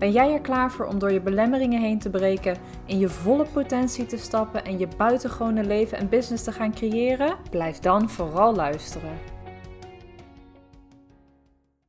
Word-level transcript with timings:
Ben 0.00 0.12
jij 0.12 0.32
er 0.32 0.40
klaar 0.40 0.72
voor 0.72 0.86
om 0.86 0.98
door 0.98 1.12
je 1.12 1.20
belemmeringen 1.20 1.80
heen 1.80 1.98
te 1.98 2.10
breken, 2.10 2.56
in 2.86 2.98
je 2.98 3.08
volle 3.08 3.46
potentie 3.46 4.06
te 4.06 4.16
stappen 4.16 4.64
en 4.64 4.78
je 4.78 4.88
buitengewone 4.96 5.64
leven 5.64 5.98
en 5.98 6.08
business 6.08 6.44
te 6.44 6.52
gaan 6.52 6.74
creëren? 6.74 7.36
Blijf 7.50 7.78
dan 7.78 8.10
vooral 8.10 8.54
luisteren. 8.54 9.18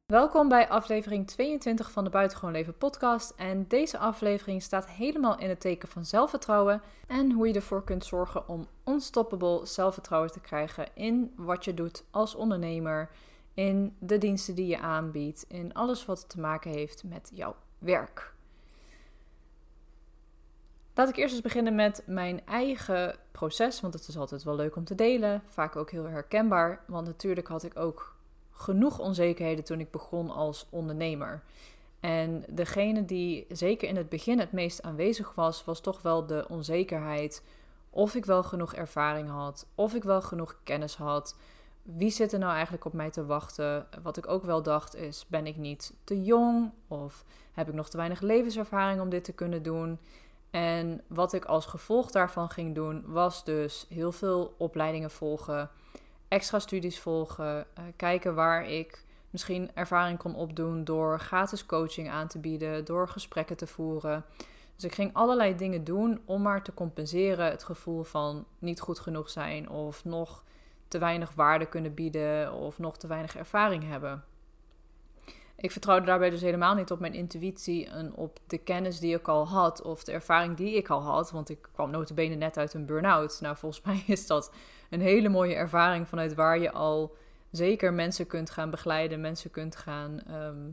Welkom 0.06 0.50
bij 0.50 0.70
aflevering 0.70 1.28
22 1.28 1.92
van 1.92 2.04
de 2.04 2.10
Buitengewoon 2.10 2.52
Leven 2.52 2.78
podcast. 2.78 3.34
En 3.38 3.66
deze 3.68 3.98
aflevering 3.98 4.62
staat 4.62 4.90
helemaal 4.90 5.40
in 5.40 5.50
het 5.50 5.60
teken 5.60 5.90
van 5.90 6.06
zelfvertrouwen 6.06 6.82
en 7.08 7.32
hoe 7.32 7.48
je 7.48 7.54
ervoor 7.54 7.84
kunt 7.84 8.06
zorgen 8.06 8.50
om 8.50 8.68
unstoppable 8.86 9.66
zelfvertrouwen 9.66 10.32
te 10.32 10.40
krijgen 10.40 10.86
in 10.94 11.34
wat 11.36 11.66
je 11.66 11.74
doet 11.74 12.04
als 12.10 12.36
ondernemer, 12.36 13.10
in 13.54 13.96
de 14.00 14.18
diensten 14.18 14.56
die 14.56 14.68
je 14.68 14.80
aanbiedt, 14.80 15.46
in 15.48 15.74
alles 15.74 16.06
wat 16.06 16.30
te 16.30 16.40
maken 16.40 16.72
heeft 16.72 17.04
met 17.04 17.32
jouw 17.34 17.56
werk. 17.82 18.34
Laat 20.94 21.10
ik 21.10 21.16
eerst 21.16 21.34
eens 21.34 21.42
beginnen 21.42 21.76
met 21.76 22.04
mijn 22.06 22.46
eigen 22.46 23.16
proces, 23.32 23.82
want 23.82 23.94
het 23.94 24.08
is 24.08 24.18
altijd 24.18 24.44
wel 24.44 24.56
leuk 24.56 24.76
om 24.76 24.84
te 24.84 24.96
delen, 24.96 25.44
vaak 25.48 25.76
ook 25.76 25.92
heel 25.92 26.06
herkenbaar, 26.06 26.84
want 26.88 27.08
natuurlijk 27.08 27.48
had 27.48 27.64
ik 27.64 27.80
ook 27.80 28.16
genoeg 28.52 29.00
onzekerheden 29.00 29.64
toen 29.64 29.80
ik 29.80 29.92
begon 29.92 30.30
als 30.30 30.68
ondernemer. 30.70 31.42
En 32.00 32.44
degene 32.50 33.06
die 33.06 33.46
zeker 33.50 33.88
in 33.88 33.96
het 33.96 34.10
begin 34.10 34.40
het 34.40 34.52
meest 34.52 34.82
aanwezig 34.82 35.36
was, 35.36 35.64
was 35.64 35.82
toch 35.82 36.02
wel 36.02 36.26
de 36.26 36.46
onzekerheid 36.50 37.44
of 37.90 38.16
ik 38.16 38.26
wel 38.26 38.44
genoeg 38.44 38.74
ervaring 38.74 39.30
had, 39.30 39.68
of 39.76 39.94
ik 39.94 40.04
wel 40.04 40.22
genoeg 40.22 40.58
kennis 40.64 40.96
had. 40.96 41.36
Wie 41.84 42.12
zit 42.12 42.34
er 42.34 42.40
nou 42.40 42.54
eigenlijk 42.54 42.86
op 42.86 42.94
mij 42.94 43.10
te 43.10 43.26
wachten? 43.26 43.88
Wat 44.04 44.18
ik 44.18 44.28
ook 44.28 44.44
wel 44.44 44.64
dacht 44.64 44.96
is: 44.96 45.26
ben 45.28 45.48
ik 45.48 45.58
niet 45.58 45.94
te 46.04 46.24
jong? 46.24 46.72
Of 46.88 47.26
heb 47.52 47.68
ik 47.68 47.74
nog 47.74 47.90
te 47.90 47.98
weinig 47.98 48.22
levenservaring 48.22 49.02
om 49.02 49.10
dit 49.10 49.24
te 49.24 49.34
kunnen 49.34 49.64
doen? 49.64 50.00
En 50.50 51.02
wat 51.08 51.34
ik 51.34 51.46
als 51.46 51.66
gevolg 51.66 52.12
daarvan 52.12 52.50
ging 52.50 52.76
doen, 52.76 53.04
was 53.06 53.44
dus 53.44 53.86
heel 53.90 54.12
veel 54.12 54.56
opleidingen 54.58 55.12
volgen 55.12 55.70
extra 56.32 56.60
studies 56.60 57.00
volgen, 57.00 57.66
uh, 57.80 57.84
kijken 57.96 58.36
waar 58.36 58.66
ik 58.66 59.06
misschien 59.30 59.72
ervaring 59.74 60.18
kon 60.18 60.36
opdoen 60.36 60.84
door 60.84 61.20
gratis 61.20 61.66
coaching 61.66 62.10
aan 62.10 62.28
te 62.28 62.40
bieden, 62.40 62.86
door 62.86 63.08
gesprekken 63.08 63.58
te 63.58 63.68
voeren. 63.68 64.26
Dus 64.76 64.84
ik 64.84 64.94
ging 64.94 65.14
allerlei 65.14 65.56
dingen 65.56 65.84
doen 65.84 66.22
om 66.26 66.42
maar 66.42 66.64
te 66.64 66.74
compenseren 66.74 67.46
het 67.46 67.64
gevoel 67.64 68.04
van 68.04 68.46
niet 68.60 68.80
goed 68.80 69.00
genoeg 69.00 69.30
zijn 69.30 69.70
of 69.70 70.06
nog 70.06 70.44
te 70.92 71.00
weinig 71.00 71.34
waarde 71.36 71.66
kunnen 71.66 71.94
bieden 71.94 72.54
of 72.54 72.80
nog 72.80 72.98
te 72.98 73.08
weinig 73.08 73.38
ervaring 73.38 73.84
hebben. 73.88 74.24
Ik 75.56 75.72
vertrouwde 75.72 76.06
daarbij 76.06 76.30
dus 76.30 76.42
helemaal 76.42 76.76
niet 76.76 76.92
op 76.92 77.00
mijn 77.00 77.14
intuïtie 77.14 77.90
en 77.90 78.16
op 78.16 78.40
de 78.48 78.58
kennis 78.58 79.00
die 79.00 79.16
ik 79.16 79.28
al 79.28 79.48
had 79.48 79.82
of 79.82 80.04
de 80.04 80.12
ervaring 80.12 80.58
die 80.58 80.76
ik 80.76 80.90
al 80.90 81.02
had, 81.02 81.32
want 81.32 81.50
ik 81.50 81.68
kwam 81.72 81.92
notabene 81.92 82.36
net 82.36 82.58
uit 82.58 82.74
een 82.74 82.86
burn-out. 82.86 83.42
Nou, 83.42 83.58
volgens 83.58 83.86
mij 83.86 84.04
is 84.08 84.28
dat 84.28 84.52
een 84.90 85.02
hele 85.02 85.30
mooie 85.30 85.56
ervaring 85.56 86.08
vanuit 86.08 86.34
waar 86.34 86.60
je 86.60 86.72
al 86.72 87.16
zeker 87.52 87.94
mensen 87.94 88.28
kunt 88.28 88.50
gaan 88.50 88.70
begeleiden, 88.70 89.22
mensen 89.22 89.52
kunt 89.52 89.76
gaan 89.76 90.22
ehm, 90.28 90.70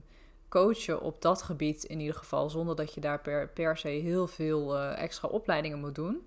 coachen 0.48 1.00
op 1.00 1.22
dat 1.22 1.42
gebied 1.42 1.84
in 1.84 2.00
ieder 2.00 2.14
geval, 2.14 2.50
zonder 2.50 2.76
dat 2.76 2.94
je 2.94 3.00
daar 3.00 3.20
per, 3.20 3.48
per 3.48 3.76
se 3.76 3.88
heel 3.88 4.26
veel 4.26 4.76
uh, 4.76 5.02
extra 5.02 5.28
opleidingen 5.28 5.78
moet 5.78 5.94
doen. 5.94 6.22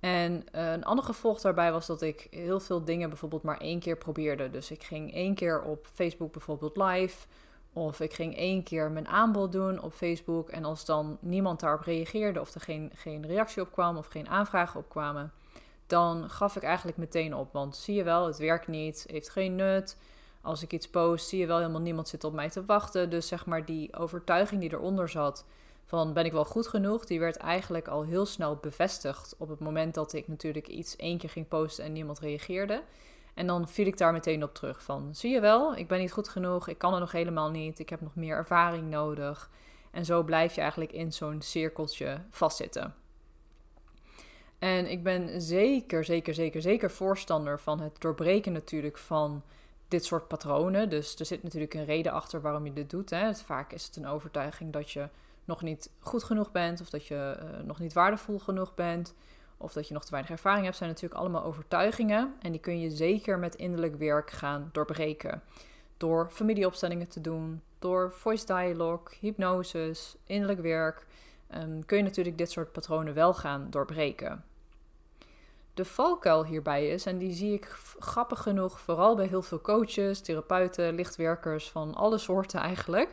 En 0.00 0.44
uh, 0.54 0.72
een 0.72 0.84
ander 0.84 1.04
gevolg 1.04 1.40
daarbij 1.40 1.72
was 1.72 1.86
dat 1.86 2.02
ik 2.02 2.26
heel 2.30 2.60
veel 2.60 2.84
dingen 2.84 3.08
bijvoorbeeld 3.08 3.42
maar 3.42 3.60
één 3.60 3.80
keer 3.80 3.96
probeerde. 3.96 4.50
Dus 4.50 4.70
ik 4.70 4.84
ging 4.84 5.14
één 5.14 5.34
keer 5.34 5.62
op 5.62 5.86
Facebook 5.92 6.32
bijvoorbeeld 6.32 6.76
live. 6.76 7.26
Of 7.72 8.00
ik 8.00 8.12
ging 8.12 8.36
één 8.36 8.62
keer 8.62 8.90
mijn 8.90 9.08
aanbod 9.08 9.52
doen 9.52 9.82
op 9.82 9.92
Facebook. 9.92 10.48
En 10.48 10.64
als 10.64 10.84
dan 10.84 11.18
niemand 11.20 11.60
daarop 11.60 11.80
reageerde, 11.80 12.40
of 12.40 12.54
er 12.54 12.60
geen, 12.60 12.90
geen 12.94 13.26
reactie 13.26 13.62
op 13.62 13.72
kwam, 13.72 13.96
of 13.96 14.06
geen 14.06 14.28
aanvragen 14.28 14.80
op 14.80 14.88
kwamen, 14.88 15.32
dan 15.86 16.30
gaf 16.30 16.56
ik 16.56 16.62
eigenlijk 16.62 16.96
meteen 16.96 17.34
op. 17.34 17.52
Want 17.52 17.76
zie 17.76 17.94
je 17.94 18.02
wel, 18.02 18.26
het 18.26 18.38
werkt 18.38 18.66
niet, 18.66 19.04
heeft 19.10 19.30
geen 19.30 19.56
nut. 19.56 19.96
Als 20.40 20.62
ik 20.62 20.72
iets 20.72 20.88
post, 20.88 21.28
zie 21.28 21.38
je 21.38 21.46
wel 21.46 21.58
helemaal 21.58 21.80
niemand 21.80 22.08
zit 22.08 22.24
op 22.24 22.32
mij 22.32 22.50
te 22.50 22.64
wachten. 22.64 23.10
Dus 23.10 23.28
zeg 23.28 23.46
maar 23.46 23.64
die 23.64 23.96
overtuiging 23.96 24.60
die 24.60 24.72
eronder 24.72 25.08
zat 25.08 25.44
van 25.86 26.12
ben 26.12 26.24
ik 26.24 26.32
wel 26.32 26.44
goed 26.44 26.66
genoeg, 26.66 27.04
die 27.04 27.20
werd 27.20 27.36
eigenlijk 27.36 27.88
al 27.88 28.02
heel 28.02 28.26
snel 28.26 28.56
bevestigd 28.56 29.34
op 29.38 29.48
het 29.48 29.60
moment 29.60 29.94
dat 29.94 30.12
ik 30.12 30.28
natuurlijk 30.28 30.68
iets 30.68 30.96
één 30.96 31.18
keer 31.18 31.28
ging 31.28 31.48
posten 31.48 31.84
en 31.84 31.92
niemand 31.92 32.18
reageerde. 32.18 32.82
En 33.34 33.46
dan 33.46 33.68
viel 33.68 33.86
ik 33.86 33.98
daar 33.98 34.12
meteen 34.12 34.42
op 34.42 34.54
terug 34.54 34.82
van 34.82 35.14
zie 35.14 35.30
je 35.32 35.40
wel, 35.40 35.76
ik 35.76 35.88
ben 35.88 35.98
niet 36.00 36.12
goed 36.12 36.28
genoeg, 36.28 36.68
ik 36.68 36.78
kan 36.78 36.94
er 36.94 37.00
nog 37.00 37.12
helemaal 37.12 37.50
niet, 37.50 37.78
ik 37.78 37.88
heb 37.88 38.00
nog 38.00 38.14
meer 38.14 38.36
ervaring 38.36 38.90
nodig. 38.90 39.50
En 39.90 40.04
zo 40.04 40.22
blijf 40.22 40.54
je 40.54 40.60
eigenlijk 40.60 40.92
in 40.92 41.12
zo'n 41.12 41.42
cirkeltje 41.42 42.20
vastzitten. 42.30 42.94
En 44.58 44.90
ik 44.90 45.02
ben 45.02 45.40
zeker, 45.40 46.04
zeker, 46.04 46.34
zeker, 46.34 46.62
zeker 46.62 46.90
voorstander 46.90 47.60
van 47.60 47.80
het 47.80 48.00
doorbreken 48.00 48.52
natuurlijk 48.52 48.98
van 48.98 49.42
dit 49.88 50.04
soort 50.04 50.28
patronen. 50.28 50.88
Dus 50.88 51.18
er 51.18 51.26
zit 51.26 51.42
natuurlijk 51.42 51.74
een 51.74 51.84
reden 51.84 52.12
achter 52.12 52.40
waarom 52.40 52.66
je 52.66 52.72
dit 52.72 52.90
doet. 52.90 53.10
Hè. 53.10 53.34
Vaak 53.34 53.72
is 53.72 53.86
het 53.86 53.96
een 53.96 54.06
overtuiging 54.06 54.72
dat 54.72 54.90
je 54.90 55.08
nog 55.46 55.62
niet 55.62 55.90
goed 55.98 56.24
genoeg 56.24 56.52
bent, 56.52 56.80
of 56.80 56.90
dat 56.90 57.06
je 57.06 57.38
uh, 57.42 57.64
nog 57.64 57.78
niet 57.78 57.92
waardevol 57.92 58.38
genoeg 58.38 58.74
bent, 58.74 59.14
of 59.56 59.72
dat 59.72 59.88
je 59.88 59.94
nog 59.94 60.04
te 60.04 60.10
weinig 60.10 60.30
ervaring 60.30 60.64
hebt, 60.64 60.76
zijn 60.76 60.90
natuurlijk 60.90 61.20
allemaal 61.20 61.44
overtuigingen. 61.44 62.34
En 62.40 62.52
die 62.52 62.60
kun 62.60 62.80
je 62.80 62.90
zeker 62.90 63.38
met 63.38 63.54
innerlijk 63.54 63.96
werk 63.96 64.30
gaan 64.30 64.68
doorbreken. 64.72 65.42
Door 65.96 66.28
familieopstellingen 66.30 67.08
te 67.08 67.20
doen, 67.20 67.62
door 67.78 68.12
voice 68.12 68.46
dialogue, 68.46 69.16
hypnosis, 69.20 70.16
innerlijk 70.24 70.60
werk 70.60 71.06
um, 71.54 71.84
kun 71.84 71.96
je 71.96 72.02
natuurlijk 72.02 72.38
dit 72.38 72.50
soort 72.50 72.72
patronen 72.72 73.14
wel 73.14 73.34
gaan 73.34 73.66
doorbreken. 73.70 74.44
De 75.74 75.84
valkuil 75.84 76.44
hierbij 76.44 76.88
is, 76.88 77.06
en 77.06 77.18
die 77.18 77.32
zie 77.32 77.52
ik 77.52 77.64
grappig 77.98 78.42
genoeg 78.42 78.80
vooral 78.80 79.16
bij 79.16 79.26
heel 79.26 79.42
veel 79.42 79.60
coaches, 79.60 80.20
therapeuten, 80.20 80.94
lichtwerkers 80.94 81.70
van 81.70 81.94
alle 81.94 82.18
soorten 82.18 82.60
eigenlijk, 82.60 83.10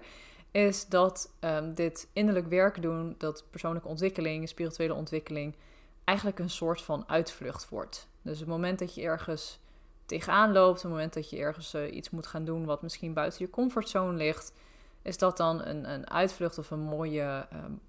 is 0.54 0.88
dat 0.88 1.34
um, 1.40 1.74
dit 1.74 2.08
innerlijk 2.14 2.48
werk 2.48 2.82
doen, 2.82 3.16
dat 3.18 3.44
persoonlijke 3.50 3.88
ontwikkeling, 3.88 4.50
spirituele 4.50 4.94
ontwikkeling, 4.94 5.56
eigenlijk 6.04 6.40
een 6.40 6.50
soort 6.50 6.82
van 6.82 7.04
uitvlucht 7.08 7.70
wordt. 7.70 8.08
Dus 8.22 8.40
het 8.40 8.48
moment 8.48 8.80
dat 8.80 8.96
je 8.96 9.02
ergens 9.02 9.60
tegenaan 10.06 10.52
loopt, 10.52 10.82
het 10.82 10.92
moment 10.92 11.14
dat 11.14 11.30
je 11.30 11.38
ergens 11.38 11.76
uh, 11.76 11.96
iets 11.96 12.10
moet 12.10 12.28
gaan 12.28 12.46
doen 12.46 12.66
wat 12.66 12.82
misschien 12.82 13.14
buiten 13.14 13.40
je 13.40 13.50
comfortzone 13.50 14.18
ligt, 14.18 14.54
is 15.02 15.18
dat 15.18 15.38
dan 15.38 15.66
een, 15.66 15.92
een 15.92 16.10
uitvlucht 16.10 16.58
of 16.58 16.72
een 16.72 16.80
mooie 16.80 17.48
um, 17.54 17.82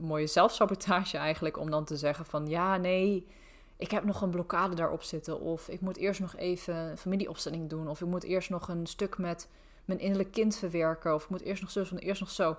mooie 0.00 0.26
zelfsabotage 0.26 1.18
eigenlijk 1.18 1.58
om 1.58 1.70
dan 1.70 1.84
te 1.84 1.96
zeggen 1.96 2.26
van 2.26 2.46
ja, 2.46 2.76
nee, 2.76 3.26
ik 3.76 3.90
heb 3.90 4.04
nog 4.04 4.22
een 4.22 4.30
blokkade 4.30 4.74
daarop 4.74 5.02
zitten. 5.02 5.40
Of 5.40 5.68
ik 5.68 5.80
moet 5.80 5.96
eerst 5.96 6.20
nog 6.20 6.36
even 6.36 6.74
een 6.74 6.98
familieopstelling 6.98 7.70
doen. 7.70 7.88
Of 7.88 8.00
ik 8.00 8.06
moet 8.06 8.24
eerst 8.24 8.50
nog 8.50 8.68
een 8.68 8.86
stuk 8.86 9.18
met 9.18 9.48
mijn 9.84 10.00
innerlijk 10.00 10.32
kind 10.32 10.56
verwerken. 10.56 11.14
Of 11.14 11.24
ik 11.24 11.30
moet 11.30 11.42
eerst 11.42 11.62
nog 11.62 11.70
zo 11.70 11.80
of 11.80 11.92
eerst 11.96 12.20
nog 12.20 12.30
zo. 12.30 12.56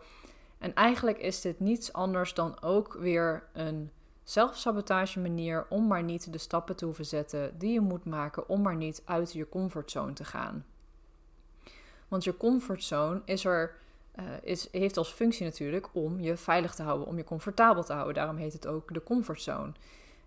En 0.57 0.73
eigenlijk 0.73 1.17
is 1.17 1.41
dit 1.41 1.59
niets 1.59 1.93
anders 1.93 2.33
dan 2.33 2.61
ook 2.61 2.93
weer 2.93 3.43
een 3.53 3.91
zelfsabotage 4.23 5.19
manier 5.19 5.65
om 5.69 5.87
maar 5.87 6.03
niet 6.03 6.31
de 6.31 6.37
stappen 6.37 6.75
te 6.75 6.85
hoeven 6.85 7.05
zetten 7.05 7.57
die 7.57 7.73
je 7.73 7.81
moet 7.81 8.05
maken 8.05 8.49
om 8.49 8.61
maar 8.61 8.75
niet 8.75 9.01
uit 9.05 9.33
je 9.33 9.49
comfortzone 9.49 10.13
te 10.13 10.25
gaan. 10.25 10.65
Want 12.07 12.23
je 12.23 12.37
comfortzone 12.37 13.21
is 13.25 13.45
er 13.45 13.75
uh, 14.19 14.25
is, 14.41 14.67
heeft 14.71 14.97
als 14.97 15.11
functie 15.11 15.45
natuurlijk 15.45 15.87
om 15.91 16.19
je 16.19 16.37
veilig 16.37 16.75
te 16.75 16.83
houden, 16.83 17.07
om 17.07 17.17
je 17.17 17.23
comfortabel 17.23 17.83
te 17.83 17.93
houden. 17.93 18.13
Daarom 18.13 18.35
heet 18.35 18.53
het 18.53 18.67
ook 18.67 18.93
de 18.93 19.03
comfortzone. 19.03 19.71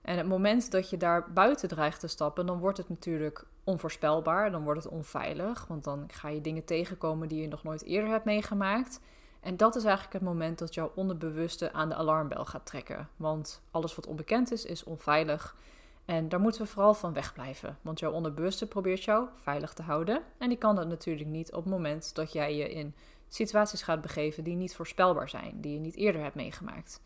En 0.08 0.16
het 0.16 0.26
moment 0.26 0.70
dat 0.70 0.90
je 0.90 0.96
daar 0.96 1.32
buiten 1.32 1.68
dreigt 1.68 2.00
te 2.00 2.06
stappen, 2.06 2.46
dan 2.46 2.58
wordt 2.58 2.78
het 2.78 2.88
natuurlijk 2.88 3.44
onvoorspelbaar, 3.64 4.50
dan 4.50 4.62
wordt 4.62 4.82
het 4.82 4.92
onveilig, 4.92 5.66
want 5.66 5.84
dan 5.84 6.04
ga 6.12 6.28
je 6.28 6.40
dingen 6.40 6.64
tegenkomen 6.64 7.28
die 7.28 7.40
je 7.40 7.48
nog 7.48 7.62
nooit 7.62 7.84
eerder 7.84 8.10
hebt 8.10 8.24
meegemaakt. 8.24 9.00
En 9.40 9.56
dat 9.56 9.76
is 9.76 9.84
eigenlijk 9.84 10.12
het 10.12 10.22
moment 10.22 10.58
dat 10.58 10.74
jouw 10.74 10.92
onderbewuste 10.94 11.72
aan 11.72 11.88
de 11.88 11.94
alarmbel 11.94 12.44
gaat 12.44 12.66
trekken. 12.66 13.08
Want 13.16 13.62
alles 13.70 13.94
wat 13.94 14.06
onbekend 14.06 14.52
is, 14.52 14.64
is 14.64 14.84
onveilig. 14.84 15.56
En 16.04 16.28
daar 16.28 16.40
moeten 16.40 16.62
we 16.62 16.68
vooral 16.68 16.94
van 16.94 17.12
wegblijven. 17.12 17.78
Want 17.82 17.98
jouw 17.98 18.12
onderbewuste 18.12 18.66
probeert 18.66 19.04
jou 19.04 19.26
veilig 19.34 19.72
te 19.72 19.82
houden. 19.82 20.22
En 20.38 20.48
die 20.48 20.58
kan 20.58 20.76
dat 20.76 20.88
natuurlijk 20.88 21.28
niet 21.28 21.52
op 21.52 21.64
het 21.64 21.72
moment 21.72 22.14
dat 22.14 22.32
jij 22.32 22.56
je 22.56 22.72
in 22.72 22.94
situaties 23.28 23.82
gaat 23.82 24.00
begeven 24.00 24.44
die 24.44 24.56
niet 24.56 24.76
voorspelbaar 24.76 25.28
zijn, 25.28 25.60
die 25.60 25.72
je 25.72 25.80
niet 25.80 25.96
eerder 25.96 26.22
hebt 26.22 26.34
meegemaakt. 26.34 27.00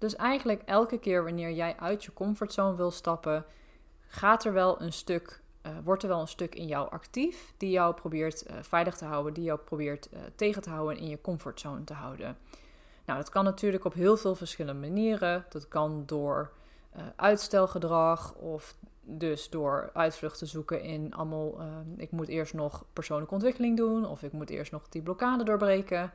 Dus 0.00 0.16
eigenlijk 0.16 0.62
elke 0.64 0.98
keer 0.98 1.24
wanneer 1.24 1.52
jij 1.52 1.76
uit 1.78 2.04
je 2.04 2.12
comfortzone 2.12 2.76
wil 2.76 2.90
stappen, 2.90 3.44
gaat 4.06 4.44
er 4.44 4.52
wel 4.52 4.80
een 4.80 4.92
stuk 4.92 5.40
uh, 5.66 5.72
wordt 5.84 6.02
er 6.02 6.08
wel 6.08 6.20
een 6.20 6.28
stuk 6.28 6.54
in 6.54 6.66
jou 6.66 6.90
actief 6.90 7.52
die 7.56 7.70
jou 7.70 7.94
probeert 7.94 8.50
uh, 8.50 8.56
veilig 8.60 8.96
te 8.96 9.04
houden, 9.04 9.34
die 9.34 9.44
jou 9.44 9.58
probeert 9.58 10.08
uh, 10.12 10.20
tegen 10.34 10.62
te 10.62 10.70
houden 10.70 10.96
en 10.96 11.02
in 11.02 11.08
je 11.08 11.20
comfortzone 11.20 11.84
te 11.84 11.94
houden. 11.94 12.36
Nou, 13.04 13.18
dat 13.18 13.30
kan 13.30 13.44
natuurlijk 13.44 13.84
op 13.84 13.94
heel 13.94 14.16
veel 14.16 14.34
verschillende 14.34 14.80
manieren. 14.80 15.44
Dat 15.48 15.68
kan 15.68 16.02
door 16.06 16.52
uitstelgedrag 17.16 18.34
of 18.34 18.76
dus 19.00 19.50
door 19.50 19.90
uitvluchten 19.92 20.46
zoeken 20.46 20.82
in 20.82 21.14
allemaal, 21.14 21.54
ik 21.96 22.10
moet 22.10 22.28
eerst 22.28 22.54
nog 22.54 22.84
persoonlijke 22.92 23.34
ontwikkeling 23.34 23.76
doen, 23.76 24.06
of 24.06 24.22
ik 24.22 24.32
moet 24.32 24.50
eerst 24.50 24.72
nog 24.72 24.88
die 24.88 25.02
blokkade 25.02 25.44
doorbreken, 25.44 26.12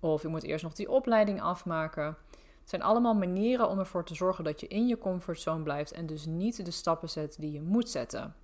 of 0.00 0.24
ik 0.24 0.30
moet 0.30 0.42
eerst 0.42 0.64
nog 0.64 0.72
die 0.72 0.90
opleiding 0.90 1.42
afmaken. 1.42 2.16
Het 2.62 2.70
zijn 2.70 2.82
allemaal 2.82 3.14
manieren 3.14 3.68
om 3.68 3.78
ervoor 3.78 4.04
te 4.04 4.14
zorgen 4.14 4.44
dat 4.44 4.60
je 4.60 4.66
in 4.66 4.86
je 4.86 4.98
comfortzone 4.98 5.62
blijft 5.62 5.92
en 5.92 6.06
dus 6.06 6.26
niet 6.26 6.64
de 6.64 6.70
stappen 6.70 7.08
zet 7.08 7.36
die 7.38 7.52
je 7.52 7.60
moet 7.60 7.88
zetten. 7.88 8.34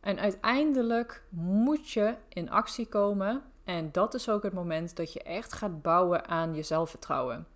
En 0.00 0.18
uiteindelijk 0.18 1.22
moet 1.28 1.90
je 1.90 2.14
in 2.28 2.50
actie 2.50 2.86
komen. 2.86 3.42
En 3.64 3.92
dat 3.92 4.14
is 4.14 4.28
ook 4.28 4.42
het 4.42 4.52
moment 4.52 4.96
dat 4.96 5.12
je 5.12 5.22
echt 5.22 5.52
gaat 5.52 5.82
bouwen 5.82 6.28
aan 6.28 6.54
je 6.54 6.62
zelfvertrouwen. 6.62 7.46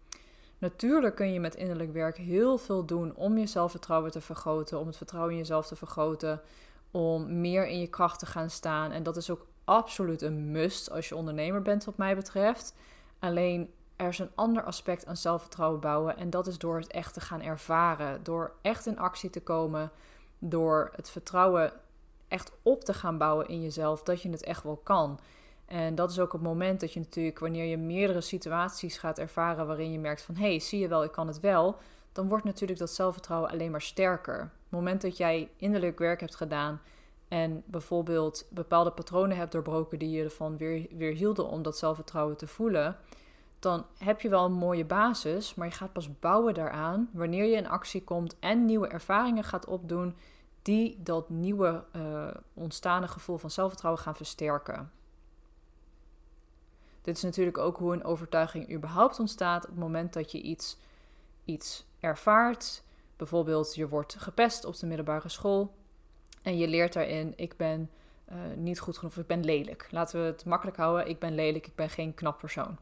Natuurlijk 0.58 1.14
kun 1.14 1.32
je 1.32 1.40
met 1.40 1.54
innerlijk 1.54 1.92
werk 1.92 2.16
heel 2.16 2.58
veel 2.58 2.84
doen 2.84 3.14
om 3.14 3.38
je 3.38 3.46
zelfvertrouwen 3.46 4.10
te 4.10 4.20
vergroten, 4.20 4.78
om 4.78 4.86
het 4.86 4.96
vertrouwen 4.96 5.32
in 5.32 5.38
jezelf 5.38 5.66
te 5.66 5.76
vergroten, 5.76 6.40
om 6.90 7.40
meer 7.40 7.66
in 7.66 7.80
je 7.80 7.86
kracht 7.86 8.18
te 8.18 8.26
gaan 8.26 8.50
staan. 8.50 8.90
En 8.90 9.02
dat 9.02 9.16
is 9.16 9.30
ook 9.30 9.46
absoluut 9.64 10.22
een 10.22 10.50
must 10.50 10.90
als 10.90 11.08
je 11.08 11.16
ondernemer 11.16 11.62
bent, 11.62 11.84
wat 11.84 11.96
mij 11.96 12.16
betreft. 12.16 12.74
Alleen 13.18 13.70
er 13.98 14.08
is 14.08 14.18
een 14.18 14.30
ander 14.34 14.62
aspect 14.62 15.06
aan 15.06 15.16
zelfvertrouwen 15.16 15.80
bouwen 15.80 16.16
en 16.16 16.30
dat 16.30 16.46
is 16.46 16.58
door 16.58 16.76
het 16.76 16.86
echt 16.86 17.14
te 17.14 17.20
gaan 17.20 17.42
ervaren, 17.42 18.22
door 18.22 18.52
echt 18.62 18.86
in 18.86 18.98
actie 18.98 19.30
te 19.30 19.42
komen, 19.42 19.90
door 20.38 20.90
het 20.96 21.10
vertrouwen 21.10 21.72
echt 22.28 22.52
op 22.62 22.84
te 22.84 22.94
gaan 22.94 23.18
bouwen 23.18 23.48
in 23.48 23.62
jezelf 23.62 24.02
dat 24.02 24.22
je 24.22 24.30
het 24.30 24.42
echt 24.44 24.62
wel 24.62 24.76
kan. 24.76 25.20
En 25.66 25.94
dat 25.94 26.10
is 26.10 26.20
ook 26.20 26.32
het 26.32 26.42
moment 26.42 26.80
dat 26.80 26.92
je 26.92 27.00
natuurlijk, 27.00 27.38
wanneer 27.38 27.64
je 27.64 27.78
meerdere 27.78 28.20
situaties 28.20 28.98
gaat 28.98 29.18
ervaren 29.18 29.66
waarin 29.66 29.92
je 29.92 29.98
merkt 29.98 30.22
van 30.22 30.34
hé, 30.34 30.48
hey, 30.48 30.60
zie 30.60 30.80
je 30.80 30.88
wel, 30.88 31.04
ik 31.04 31.12
kan 31.12 31.26
het 31.26 31.40
wel, 31.40 31.76
dan 32.12 32.28
wordt 32.28 32.44
natuurlijk 32.44 32.78
dat 32.78 32.90
zelfvertrouwen 32.90 33.50
alleen 33.50 33.70
maar 33.70 33.82
sterker. 33.82 34.38
Het 34.40 34.70
moment 34.70 35.02
dat 35.02 35.16
jij 35.16 35.50
innerlijk 35.56 35.98
werk 35.98 36.20
hebt 36.20 36.36
gedaan 36.36 36.80
en 37.28 37.62
bijvoorbeeld 37.66 38.46
bepaalde 38.50 38.90
patronen 38.90 39.36
hebt 39.36 39.52
doorbroken 39.52 39.98
die 39.98 40.10
je 40.10 40.24
ervan 40.24 40.56
weer, 40.56 40.86
weer 40.90 41.12
hielden 41.12 41.48
om 41.48 41.62
dat 41.62 41.78
zelfvertrouwen 41.78 42.36
te 42.36 42.46
voelen, 42.46 42.96
dan 43.58 43.86
heb 43.98 44.20
je 44.20 44.28
wel 44.28 44.44
een 44.44 44.52
mooie 44.52 44.84
basis, 44.84 45.54
maar 45.54 45.66
je 45.66 45.72
gaat 45.72 45.92
pas 45.92 46.18
bouwen 46.18 46.54
daaraan 46.54 47.10
wanneer 47.12 47.44
je 47.44 47.56
in 47.56 47.68
actie 47.68 48.04
komt 48.04 48.38
en 48.38 48.64
nieuwe 48.64 48.88
ervaringen 48.88 49.44
gaat 49.44 49.66
opdoen 49.66 50.16
die 50.62 51.02
dat 51.02 51.28
nieuwe 51.28 51.84
uh, 51.96 52.28
ontstaande 52.54 53.08
gevoel 53.08 53.38
van 53.38 53.50
zelfvertrouwen 53.50 54.02
gaan 54.02 54.16
versterken. 54.16 54.90
Dit 57.02 57.16
is 57.16 57.22
natuurlijk 57.22 57.58
ook 57.58 57.76
hoe 57.76 57.92
een 57.92 58.04
overtuiging 58.04 58.72
überhaupt 58.72 59.20
ontstaat 59.20 59.62
op 59.64 59.70
het 59.70 59.78
moment 59.78 60.12
dat 60.12 60.32
je 60.32 60.40
iets, 60.40 60.78
iets 61.44 61.86
ervaart. 62.00 62.82
Bijvoorbeeld, 63.16 63.74
je 63.74 63.88
wordt 63.88 64.14
gepest 64.14 64.64
op 64.64 64.76
de 64.76 64.86
middelbare 64.86 65.28
school 65.28 65.74
en 66.42 66.58
je 66.58 66.68
leert 66.68 66.92
daarin: 66.92 67.32
ik 67.36 67.56
ben 67.56 67.90
uh, 68.32 68.36
niet 68.56 68.80
goed 68.80 68.98
genoeg, 68.98 69.16
ik 69.16 69.26
ben 69.26 69.44
lelijk. 69.44 69.88
Laten 69.90 70.20
we 70.20 70.26
het 70.26 70.44
makkelijk 70.44 70.76
houden: 70.76 71.08
ik 71.08 71.18
ben 71.18 71.34
lelijk, 71.34 71.66
ik 71.66 71.74
ben 71.74 71.90
geen 71.90 72.14
knap 72.14 72.38
persoon. 72.38 72.78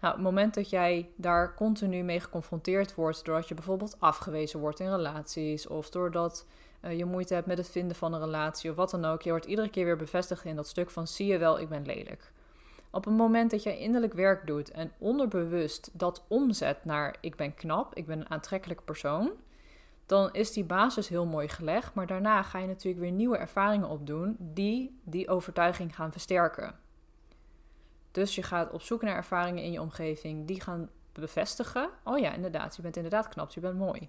Nou, 0.00 0.14
het 0.14 0.22
moment 0.22 0.54
dat 0.54 0.70
jij 0.70 1.10
daar 1.16 1.54
continu 1.54 2.02
mee 2.02 2.20
geconfronteerd 2.20 2.94
wordt, 2.94 3.24
doordat 3.24 3.48
je 3.48 3.54
bijvoorbeeld 3.54 3.96
afgewezen 3.98 4.60
wordt 4.60 4.80
in 4.80 4.90
relaties, 4.90 5.66
of 5.66 5.90
doordat 5.90 6.46
uh, 6.84 6.98
je 6.98 7.04
moeite 7.04 7.34
hebt 7.34 7.46
met 7.46 7.58
het 7.58 7.68
vinden 7.68 7.96
van 7.96 8.12
een 8.12 8.20
relatie 8.20 8.70
of 8.70 8.76
wat 8.76 8.90
dan 8.90 9.04
ook. 9.04 9.22
Je 9.22 9.30
wordt 9.30 9.46
iedere 9.46 9.70
keer 9.70 9.84
weer 9.84 9.96
bevestigd 9.96 10.44
in 10.44 10.56
dat 10.56 10.68
stuk 10.68 10.90
van 10.90 11.06
zie 11.06 11.26
je 11.26 11.38
wel, 11.38 11.60
ik 11.60 11.68
ben 11.68 11.86
lelijk. 11.86 12.32
Op 12.90 13.04
het 13.04 13.14
moment 13.14 13.50
dat 13.50 13.62
jij 13.62 13.78
innerlijk 13.78 14.12
werk 14.12 14.46
doet 14.46 14.70
en 14.70 14.92
onderbewust 14.98 15.90
dat 15.92 16.24
omzet 16.28 16.84
naar 16.84 17.16
ik 17.20 17.36
ben 17.36 17.54
knap, 17.54 17.94
ik 17.94 18.06
ben 18.06 18.20
een 18.20 18.30
aantrekkelijk 18.30 18.84
persoon, 18.84 19.30
dan 20.06 20.32
is 20.32 20.52
die 20.52 20.64
basis 20.64 21.08
heel 21.08 21.26
mooi 21.26 21.48
gelegd. 21.48 21.94
Maar 21.94 22.06
daarna 22.06 22.42
ga 22.42 22.58
je 22.58 22.66
natuurlijk 22.66 23.02
weer 23.02 23.12
nieuwe 23.12 23.36
ervaringen 23.36 23.88
opdoen 23.88 24.36
die 24.38 25.00
die 25.04 25.28
overtuiging 25.28 25.94
gaan 25.94 26.12
versterken. 26.12 26.74
Dus 28.18 28.34
je 28.34 28.42
gaat 28.42 28.70
op 28.70 28.82
zoek 28.82 29.02
naar 29.02 29.16
ervaringen 29.16 29.62
in 29.62 29.72
je 29.72 29.80
omgeving 29.80 30.46
die 30.46 30.60
gaan 30.60 30.90
bevestigen: 31.12 31.90
oh 32.04 32.18
ja, 32.18 32.32
inderdaad, 32.32 32.76
je 32.76 32.82
bent 32.82 32.96
inderdaad 32.96 33.28
knap, 33.28 33.50
je 33.50 33.60
bent 33.60 33.78
mooi. 33.78 34.08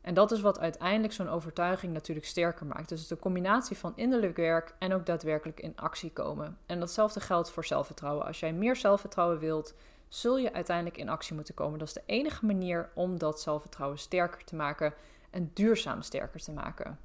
En 0.00 0.14
dat 0.14 0.32
is 0.32 0.40
wat 0.40 0.58
uiteindelijk 0.58 1.12
zo'n 1.12 1.28
overtuiging 1.28 1.92
natuurlijk 1.92 2.26
sterker 2.26 2.66
maakt. 2.66 2.88
Dus 2.88 3.06
de 3.06 3.18
combinatie 3.18 3.76
van 3.76 3.92
innerlijk 3.96 4.36
werk 4.36 4.74
en 4.78 4.92
ook 4.92 5.06
daadwerkelijk 5.06 5.60
in 5.60 5.76
actie 5.76 6.12
komen. 6.12 6.58
En 6.66 6.80
datzelfde 6.80 7.20
geldt 7.20 7.50
voor 7.50 7.64
zelfvertrouwen. 7.64 8.26
Als 8.26 8.40
jij 8.40 8.52
meer 8.52 8.76
zelfvertrouwen 8.76 9.38
wilt, 9.38 9.74
zul 10.08 10.38
je 10.38 10.52
uiteindelijk 10.52 10.96
in 10.96 11.08
actie 11.08 11.34
moeten 11.34 11.54
komen. 11.54 11.78
Dat 11.78 11.88
is 11.88 11.94
de 11.94 12.02
enige 12.06 12.46
manier 12.46 12.90
om 12.94 13.18
dat 13.18 13.40
zelfvertrouwen 13.40 13.98
sterker 13.98 14.44
te 14.44 14.56
maken 14.56 14.94
en 15.30 15.50
duurzaam 15.54 16.02
sterker 16.02 16.40
te 16.40 16.52
maken. 16.52 16.98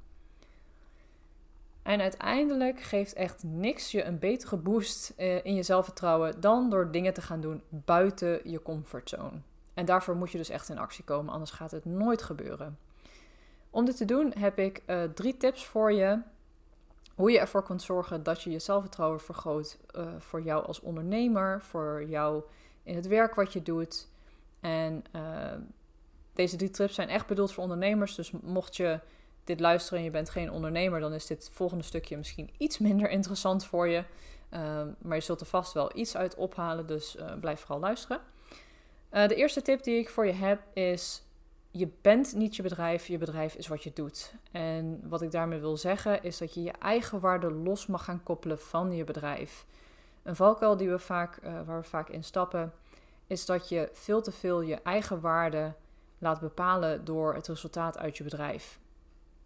En 1.84 2.00
uiteindelijk 2.00 2.80
geeft 2.80 3.12
echt 3.12 3.42
niks 3.42 3.90
je 3.90 4.04
een 4.04 4.18
betere 4.18 4.56
boost 4.56 5.12
eh, 5.16 5.44
in 5.44 5.54
je 5.54 5.62
zelfvertrouwen 5.62 6.40
dan 6.40 6.70
door 6.70 6.90
dingen 6.90 7.14
te 7.14 7.22
gaan 7.22 7.40
doen 7.40 7.62
buiten 7.68 8.50
je 8.50 8.62
comfortzone. 8.62 9.40
En 9.74 9.84
daarvoor 9.84 10.16
moet 10.16 10.30
je 10.30 10.38
dus 10.38 10.48
echt 10.48 10.68
in 10.68 10.78
actie 10.78 11.04
komen, 11.04 11.32
anders 11.32 11.50
gaat 11.50 11.70
het 11.70 11.84
nooit 11.84 12.22
gebeuren. 12.22 12.78
Om 13.70 13.84
dit 13.84 13.96
te 13.96 14.04
doen 14.04 14.32
heb 14.38 14.58
ik 14.58 14.82
uh, 14.86 15.02
drie 15.02 15.36
tips 15.36 15.66
voor 15.66 15.92
je. 15.92 16.18
Hoe 17.14 17.30
je 17.30 17.38
ervoor 17.38 17.62
kunt 17.62 17.82
zorgen 17.82 18.22
dat 18.22 18.42
je 18.42 18.50
je 18.50 18.58
zelfvertrouwen 18.58 19.20
vergroot 19.20 19.78
uh, 19.96 20.06
voor 20.18 20.42
jou 20.42 20.66
als 20.66 20.80
ondernemer, 20.80 21.62
voor 21.62 22.04
jou 22.08 22.42
in 22.82 22.94
het 22.96 23.06
werk 23.06 23.34
wat 23.34 23.52
je 23.52 23.62
doet. 23.62 24.08
En 24.60 25.04
deze 26.32 26.56
drie 26.56 26.70
tips 26.70 26.94
zijn 26.94 27.08
echt 27.08 27.26
bedoeld 27.26 27.52
voor 27.52 27.62
ondernemers. 27.62 28.14
Dus 28.14 28.30
mocht 28.30 28.76
je 28.76 29.00
dit 29.44 29.60
luisteren 29.60 29.98
en 29.98 30.04
je 30.04 30.10
bent 30.10 30.30
geen 30.30 30.50
ondernemer, 30.50 31.00
dan 31.00 31.12
is 31.12 31.26
dit 31.26 31.50
volgende 31.52 31.84
stukje 31.84 32.16
misschien 32.16 32.50
iets 32.58 32.78
minder 32.78 33.10
interessant 33.10 33.64
voor 33.64 33.88
je. 33.88 34.04
maar 34.98 35.16
je 35.16 35.20
zult 35.20 35.40
er 35.40 35.46
vast 35.46 35.72
wel 35.72 35.96
iets 35.96 36.16
uit 36.16 36.34
ophalen, 36.34 36.86
dus 36.86 37.16
blijf 37.40 37.60
vooral 37.60 37.80
luisteren. 37.80 38.20
de 39.10 39.34
eerste 39.34 39.62
tip 39.62 39.82
die 39.82 39.98
ik 39.98 40.08
voor 40.10 40.26
je 40.26 40.32
heb 40.32 40.60
is 40.72 41.24
je 41.76 41.88
bent 42.00 42.34
niet 42.34 42.56
je 42.56 42.62
bedrijf, 42.62 43.06
je 43.06 43.18
bedrijf 43.18 43.54
is 43.54 43.66
wat 43.66 43.82
je 43.82 43.92
doet. 43.94 44.34
En 44.50 45.00
wat 45.08 45.22
ik 45.22 45.30
daarmee 45.30 45.58
wil 45.58 45.76
zeggen 45.76 46.22
is 46.22 46.38
dat 46.38 46.54
je 46.54 46.62
je 46.62 46.72
eigen 46.72 47.20
waarde 47.20 47.50
los 47.50 47.86
mag 47.86 48.04
gaan 48.04 48.22
koppelen 48.22 48.58
van 48.58 48.92
je 48.92 49.04
bedrijf. 49.04 49.66
Een 50.22 50.36
valkuil 50.36 50.76
die 50.76 50.90
we 50.90 50.98
vaak, 50.98 51.38
uh, 51.44 51.62
waar 51.66 51.80
we 51.80 51.88
vaak 51.88 52.08
in 52.08 52.24
stappen, 52.24 52.72
is 53.26 53.46
dat 53.46 53.68
je 53.68 53.88
veel 53.92 54.22
te 54.22 54.32
veel 54.32 54.60
je 54.60 54.74
eigen 54.74 55.20
waarde 55.20 55.74
laat 56.18 56.40
bepalen 56.40 57.04
door 57.04 57.34
het 57.34 57.48
resultaat 57.48 57.98
uit 57.98 58.16
je 58.16 58.24
bedrijf. 58.24 58.78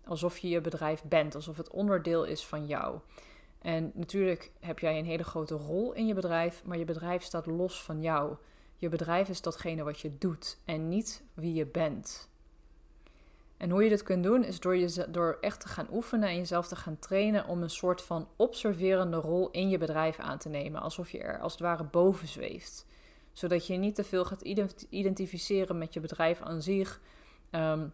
Alsof 0.08 0.38
je 0.38 0.48
je 0.48 0.60
bedrijf 0.60 1.02
bent, 1.04 1.34
alsof 1.34 1.56
het 1.56 1.70
onderdeel 1.70 2.24
is 2.24 2.46
van 2.46 2.66
jou. 2.66 2.98
En 3.58 3.92
natuurlijk 3.94 4.50
heb 4.60 4.78
jij 4.78 4.98
een 4.98 5.04
hele 5.04 5.24
grote 5.24 5.54
rol 5.54 5.92
in 5.92 6.06
je 6.06 6.14
bedrijf, 6.14 6.62
maar 6.64 6.78
je 6.78 6.84
bedrijf 6.84 7.22
staat 7.22 7.46
los 7.46 7.82
van 7.82 8.02
jou. 8.02 8.36
Je 8.76 8.88
bedrijf 8.88 9.28
is 9.28 9.42
datgene 9.42 9.82
wat 9.82 10.00
je 10.00 10.18
doet 10.18 10.58
en 10.64 10.88
niet 10.88 11.22
wie 11.34 11.54
je 11.54 11.66
bent. 11.66 12.28
En 13.56 13.70
hoe 13.70 13.82
je 13.82 13.88
dit 13.88 14.02
kunt 14.02 14.22
doen 14.22 14.44
is 14.44 14.60
door, 14.60 14.76
je, 14.76 15.06
door 15.10 15.38
echt 15.40 15.60
te 15.60 15.68
gaan 15.68 15.88
oefenen 15.92 16.28
en 16.28 16.36
jezelf 16.36 16.68
te 16.68 16.76
gaan 16.76 16.98
trainen 16.98 17.46
om 17.46 17.62
een 17.62 17.70
soort 17.70 18.02
van 18.02 18.28
observerende 18.36 19.16
rol 19.16 19.50
in 19.50 19.68
je 19.68 19.78
bedrijf 19.78 20.18
aan 20.18 20.38
te 20.38 20.48
nemen. 20.48 20.80
Alsof 20.80 21.10
je 21.10 21.18
er 21.18 21.40
als 21.40 21.52
het 21.52 21.60
ware 21.60 21.84
boven 21.84 22.28
zweeft. 22.28 22.86
Zodat 23.32 23.66
je 23.66 23.76
niet 23.76 23.94
te 23.94 24.04
veel 24.04 24.24
gaat 24.24 24.42
identificeren 24.88 25.78
met 25.78 25.94
je 25.94 26.00
bedrijf 26.00 26.40
aan 26.40 26.62
zich. 26.62 27.00
Um, 27.50 27.92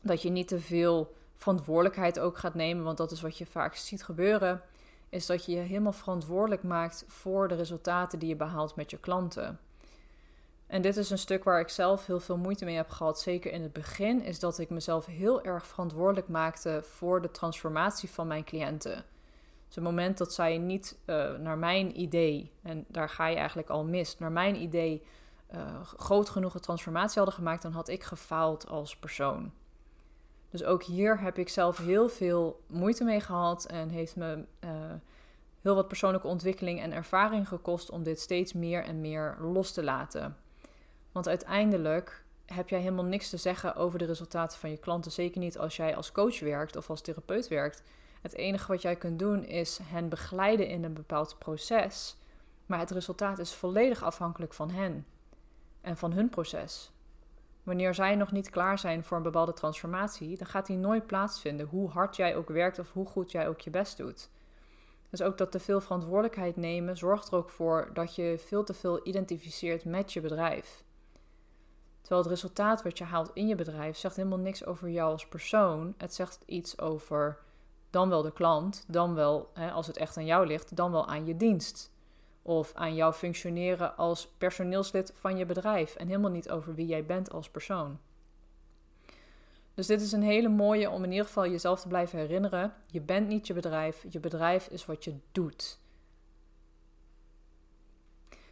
dat 0.00 0.22
je 0.22 0.30
niet 0.30 0.48
te 0.48 0.60
veel 0.60 1.14
verantwoordelijkheid 1.36 2.18
ook 2.18 2.38
gaat 2.38 2.54
nemen, 2.54 2.84
want 2.84 2.96
dat 2.96 3.10
is 3.10 3.20
wat 3.20 3.38
je 3.38 3.46
vaak 3.46 3.74
ziet 3.74 4.04
gebeuren. 4.04 4.62
Is 5.08 5.26
dat 5.26 5.44
je 5.44 5.52
je 5.52 5.58
helemaal 5.58 5.92
verantwoordelijk 5.92 6.62
maakt 6.62 7.04
voor 7.06 7.48
de 7.48 7.54
resultaten 7.54 8.18
die 8.18 8.28
je 8.28 8.36
behaalt 8.36 8.76
met 8.76 8.90
je 8.90 8.98
klanten. 8.98 9.58
En 10.66 10.82
dit 10.82 10.96
is 10.96 11.10
een 11.10 11.18
stuk 11.18 11.44
waar 11.44 11.60
ik 11.60 11.68
zelf 11.68 12.06
heel 12.06 12.20
veel 12.20 12.36
moeite 12.36 12.64
mee 12.64 12.76
heb 12.76 12.90
gehad, 12.90 13.20
zeker 13.20 13.52
in 13.52 13.62
het 13.62 13.72
begin, 13.72 14.22
is 14.22 14.38
dat 14.38 14.58
ik 14.58 14.70
mezelf 14.70 15.06
heel 15.06 15.42
erg 15.42 15.66
verantwoordelijk 15.66 16.28
maakte 16.28 16.80
voor 16.82 17.22
de 17.22 17.30
transformatie 17.30 18.10
van 18.10 18.26
mijn 18.26 18.44
cliënten. 18.44 19.04
Dus 19.66 19.74
het 19.74 19.84
moment 19.84 20.18
dat 20.18 20.32
zij 20.32 20.58
niet 20.58 20.98
uh, 21.06 21.34
naar 21.34 21.58
mijn 21.58 22.00
idee, 22.00 22.52
en 22.62 22.84
daar 22.88 23.08
ga 23.08 23.26
je 23.26 23.36
eigenlijk 23.36 23.68
al 23.68 23.84
mis, 23.84 24.18
naar 24.18 24.32
mijn 24.32 24.56
idee 24.56 25.02
uh, 25.54 25.82
groot 25.82 26.28
genoeg 26.28 26.54
een 26.54 26.60
transformatie 26.60 27.16
hadden 27.16 27.34
gemaakt, 27.34 27.62
dan 27.62 27.72
had 27.72 27.88
ik 27.88 28.02
gefaald 28.02 28.68
als 28.68 28.96
persoon. 28.96 29.52
Dus 30.54 30.64
ook 30.64 30.82
hier 30.82 31.20
heb 31.20 31.38
ik 31.38 31.48
zelf 31.48 31.78
heel 31.78 32.08
veel 32.08 32.60
moeite 32.66 33.04
mee 33.04 33.20
gehad 33.20 33.64
en 33.64 33.88
heeft 33.88 34.16
me 34.16 34.44
uh, 34.64 34.70
heel 35.60 35.74
wat 35.74 35.88
persoonlijke 35.88 36.26
ontwikkeling 36.26 36.80
en 36.80 36.92
ervaring 36.92 37.48
gekost 37.48 37.90
om 37.90 38.02
dit 38.02 38.20
steeds 38.20 38.52
meer 38.52 38.84
en 38.84 39.00
meer 39.00 39.36
los 39.40 39.72
te 39.72 39.82
laten. 39.82 40.36
Want 41.12 41.28
uiteindelijk 41.28 42.24
heb 42.46 42.68
jij 42.68 42.78
helemaal 42.78 43.04
niks 43.04 43.30
te 43.30 43.36
zeggen 43.36 43.76
over 43.76 43.98
de 43.98 44.04
resultaten 44.04 44.58
van 44.58 44.70
je 44.70 44.76
klanten. 44.76 45.12
Zeker 45.12 45.40
niet 45.40 45.58
als 45.58 45.76
jij 45.76 45.96
als 45.96 46.12
coach 46.12 46.40
werkt 46.40 46.76
of 46.76 46.90
als 46.90 47.00
therapeut 47.00 47.48
werkt. 47.48 47.82
Het 48.20 48.34
enige 48.34 48.72
wat 48.72 48.82
jij 48.82 48.96
kunt 48.96 49.18
doen 49.18 49.44
is 49.44 49.78
hen 49.82 50.08
begeleiden 50.08 50.68
in 50.68 50.84
een 50.84 50.94
bepaald 50.94 51.38
proces. 51.38 52.16
Maar 52.66 52.78
het 52.78 52.90
resultaat 52.90 53.38
is 53.38 53.52
volledig 53.52 54.02
afhankelijk 54.02 54.54
van 54.54 54.70
hen 54.70 55.06
en 55.80 55.96
van 55.96 56.12
hun 56.12 56.28
proces. 56.28 56.93
Wanneer 57.64 57.94
zij 57.94 58.14
nog 58.14 58.32
niet 58.32 58.50
klaar 58.50 58.78
zijn 58.78 59.04
voor 59.04 59.16
een 59.16 59.22
bepaalde 59.22 59.52
transformatie, 59.52 60.36
dan 60.36 60.46
gaat 60.46 60.66
die 60.66 60.76
nooit 60.76 61.06
plaatsvinden, 61.06 61.66
hoe 61.66 61.90
hard 61.90 62.16
jij 62.16 62.36
ook 62.36 62.48
werkt 62.48 62.78
of 62.78 62.92
hoe 62.92 63.06
goed 63.06 63.30
jij 63.30 63.48
ook 63.48 63.60
je 63.60 63.70
best 63.70 63.96
doet. 63.96 64.30
Dus 65.10 65.22
ook 65.22 65.38
dat 65.38 65.52
te 65.52 65.60
veel 65.60 65.80
verantwoordelijkheid 65.80 66.56
nemen 66.56 66.96
zorgt 66.96 67.28
er 67.28 67.36
ook 67.36 67.50
voor 67.50 67.90
dat 67.92 68.14
je 68.14 68.38
veel 68.46 68.64
te 68.64 68.74
veel 68.74 69.06
identificeert 69.06 69.84
met 69.84 70.12
je 70.12 70.20
bedrijf. 70.20 70.84
Terwijl 72.00 72.22
het 72.22 72.30
resultaat 72.30 72.82
wat 72.82 72.98
je 72.98 73.04
haalt 73.04 73.30
in 73.34 73.46
je 73.46 73.54
bedrijf 73.54 73.96
zegt 73.96 74.16
helemaal 74.16 74.38
niks 74.38 74.64
over 74.64 74.88
jou 74.88 75.12
als 75.12 75.26
persoon. 75.26 75.94
Het 75.96 76.14
zegt 76.14 76.42
iets 76.46 76.78
over 76.78 77.38
dan 77.90 78.08
wel 78.08 78.22
de 78.22 78.32
klant, 78.32 78.84
dan 78.88 79.14
wel, 79.14 79.50
hè, 79.52 79.70
als 79.70 79.86
het 79.86 79.96
echt 79.96 80.16
aan 80.16 80.24
jou 80.24 80.46
ligt, 80.46 80.76
dan 80.76 80.92
wel 80.92 81.06
aan 81.06 81.26
je 81.26 81.36
dienst. 81.36 81.92
Of 82.46 82.72
aan 82.74 82.94
jouw 82.94 83.12
functioneren 83.12 83.96
als 83.96 84.28
personeelslid 84.38 85.12
van 85.14 85.36
je 85.36 85.46
bedrijf. 85.46 85.94
En 85.94 86.06
helemaal 86.06 86.30
niet 86.30 86.50
over 86.50 86.74
wie 86.74 86.86
jij 86.86 87.04
bent 87.04 87.32
als 87.32 87.50
persoon. 87.50 87.98
Dus 89.74 89.86
dit 89.86 90.00
is 90.00 90.12
een 90.12 90.22
hele 90.22 90.48
mooie 90.48 90.90
om 90.90 91.04
in 91.04 91.10
ieder 91.10 91.26
geval 91.26 91.50
jezelf 91.50 91.80
te 91.80 91.88
blijven 91.88 92.18
herinneren. 92.18 92.74
Je 92.86 93.00
bent 93.00 93.28
niet 93.28 93.46
je 93.46 93.54
bedrijf. 93.54 94.04
Je 94.08 94.20
bedrijf 94.20 94.66
is 94.66 94.86
wat 94.86 95.04
je 95.04 95.14
doet. 95.32 95.78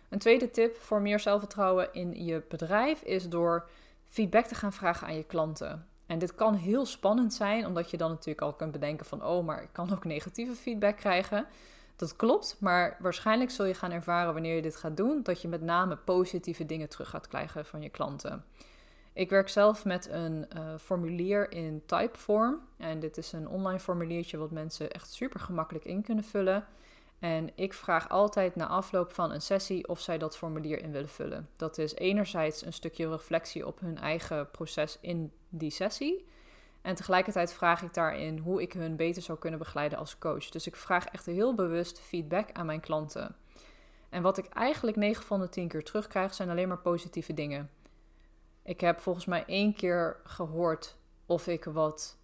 Een 0.09 0.19
tweede 0.19 0.51
tip 0.51 0.77
voor 0.77 1.01
meer 1.01 1.21
zelfvertrouwen 1.21 1.93
in 1.93 2.25
je 2.25 2.43
bedrijf 2.49 3.03
is 3.03 3.29
door 3.29 3.69
feedback 4.07 4.45
te 4.45 4.55
gaan 4.55 4.73
vragen 4.73 5.07
aan 5.07 5.17
je 5.17 5.25
klanten. 5.25 5.87
En 6.07 6.19
dit 6.19 6.35
kan 6.35 6.55
heel 6.55 6.87
spannend 6.87 7.35
zijn, 7.35 7.67
omdat 7.67 7.91
je 7.91 7.97
dan 7.97 8.11
natuurlijk 8.11 8.41
al 8.41 8.53
kunt 8.53 8.73
bedenken 8.73 9.07
van, 9.07 9.25
oh, 9.25 9.45
maar 9.45 9.63
ik 9.63 9.69
kan 9.73 9.93
ook 9.93 10.05
negatieve 10.05 10.55
feedback 10.55 10.97
krijgen. 10.97 11.47
Dat 12.03 12.17
klopt, 12.17 12.57
maar 12.59 12.97
waarschijnlijk 13.01 13.51
zul 13.51 13.65
je 13.65 13.75
gaan 13.75 13.91
ervaren 13.91 14.33
wanneer 14.33 14.55
je 14.55 14.63
dit 14.63 14.77
gaat 14.77 14.97
doen, 14.97 15.23
dat 15.23 15.43
je 15.43 15.49
met 15.49 15.63
name 15.63 15.97
positieve 15.97 16.67
dingen 16.67 16.89
terug 16.89 17.09
gaat 17.09 17.29
krijgen 17.29 17.67
van 17.67 17.83
je 17.83 17.89
klanten. 17.89 18.45
Ik 19.13 19.31
werk 19.31 19.49
zelf 19.49 19.85
met 19.85 20.09
een 20.09 20.47
uh, 20.57 20.75
formulier 20.79 21.53
in 21.53 21.83
Typeform. 21.87 22.61
En 22.77 23.01
dit 23.01 23.17
is 23.17 23.33
een 23.33 23.49
online 23.49 23.79
formuliertje 23.79 24.37
wat 24.37 24.51
mensen 24.51 24.91
echt 24.91 25.13
super 25.13 25.41
gemakkelijk 25.41 25.85
in 25.85 26.03
kunnen 26.03 26.25
vullen. 26.25 26.67
En 27.19 27.51
ik 27.55 27.75
vraag 27.75 28.09
altijd 28.09 28.57
na 28.57 28.67
afloop 28.67 29.13
van 29.13 29.33
een 29.33 29.43
sessie 29.43 29.89
of 29.89 30.01
zij 30.01 30.19
dat 30.19 30.37
formulier 30.37 30.83
in 30.83 30.93
willen 30.93 31.09
vullen. 31.09 31.49
Dat 31.57 31.79
is 31.79 31.95
enerzijds 31.95 32.65
een 32.65 32.73
stukje 32.73 33.09
reflectie 33.09 33.67
op 33.67 33.81
hun 33.81 33.99
eigen 33.99 34.51
proces 34.51 34.99
in 35.01 35.33
die 35.49 35.71
sessie. 35.71 36.27
En 36.83 36.95
tegelijkertijd 36.95 37.53
vraag 37.53 37.83
ik 37.83 37.95
daarin 37.95 38.39
hoe 38.39 38.63
ik 38.63 38.73
hun 38.73 38.97
beter 38.97 39.23
zou 39.23 39.39
kunnen 39.39 39.59
begeleiden 39.59 39.99
als 39.99 40.19
coach. 40.19 40.49
Dus 40.49 40.67
ik 40.67 40.77
vraag 40.77 41.07
echt 41.07 41.27
heel 41.27 41.55
bewust 41.55 42.01
feedback 42.01 42.53
aan 42.53 42.67
mijn 42.67 42.81
klanten. 42.81 43.37
En 44.09 44.23
wat 44.23 44.39
ik 44.39 44.47
eigenlijk 44.47 44.97
9 44.97 45.25
van 45.25 45.41
de 45.41 45.49
10 45.49 45.69
keer 45.69 45.85
terugkrijg, 45.85 46.35
zijn 46.35 46.51
alleen 46.51 46.69
maar 46.69 46.79
positieve 46.79 47.35
dingen. 47.35 47.71
Ik 48.63 48.81
heb 48.81 49.01
volgens 49.01 49.25
mij 49.25 49.45
één 49.47 49.75
keer 49.75 50.17
gehoord 50.25 50.97
of 51.27 51.47
ik 51.47 51.65
wat 51.65 52.17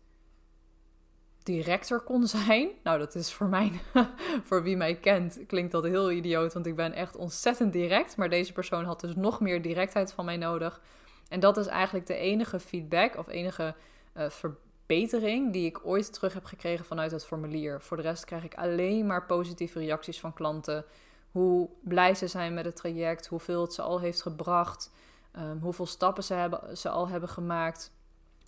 directer 1.42 2.00
kon 2.00 2.26
zijn. 2.46 2.68
Nou, 2.82 2.98
dat 2.98 3.14
is 3.14 3.32
voor 3.32 3.46
mij, 3.46 3.72
voor 4.48 4.62
wie 4.62 4.76
mij 4.76 4.96
kent, 4.96 5.38
klinkt 5.46 5.72
dat 5.72 5.84
heel 5.84 6.10
idioot, 6.10 6.52
want 6.52 6.66
ik 6.66 6.76
ben 6.76 6.92
echt 6.92 7.16
ontzettend 7.16 7.72
direct. 7.72 8.16
Maar 8.16 8.30
deze 8.30 8.52
persoon 8.52 8.84
had 8.84 9.00
dus 9.00 9.14
nog 9.14 9.40
meer 9.40 9.62
directheid 9.62 10.12
van 10.12 10.24
mij 10.24 10.36
nodig. 10.36 10.80
En 11.28 11.40
dat 11.40 11.56
is 11.56 11.66
eigenlijk 11.66 12.06
de 12.06 12.16
enige 12.16 12.60
feedback 12.60 13.16
of 13.16 13.28
enige 13.28 13.74
uh, 14.16 14.28
verbetering 14.28 15.52
die 15.52 15.66
ik 15.66 15.86
ooit 15.86 16.12
terug 16.12 16.34
heb 16.34 16.44
gekregen 16.44 16.84
vanuit 16.84 17.10
het 17.10 17.26
formulier. 17.26 17.80
Voor 17.80 17.96
de 17.96 18.02
rest 18.02 18.24
krijg 18.24 18.44
ik 18.44 18.54
alleen 18.54 19.06
maar 19.06 19.26
positieve 19.26 19.78
reacties 19.78 20.20
van 20.20 20.32
klanten. 20.32 20.84
Hoe 21.30 21.68
blij 21.80 22.14
ze 22.14 22.26
zijn 22.26 22.54
met 22.54 22.64
het 22.64 22.76
traject, 22.76 23.26
hoeveel 23.26 23.60
het 23.60 23.72
ze 23.72 23.82
al 23.82 24.00
heeft 24.00 24.22
gebracht, 24.22 24.90
um, 25.36 25.58
hoeveel 25.60 25.86
stappen 25.86 26.24
ze, 26.24 26.34
hebben, 26.34 26.76
ze 26.76 26.88
al 26.88 27.08
hebben 27.08 27.28
gemaakt, 27.28 27.92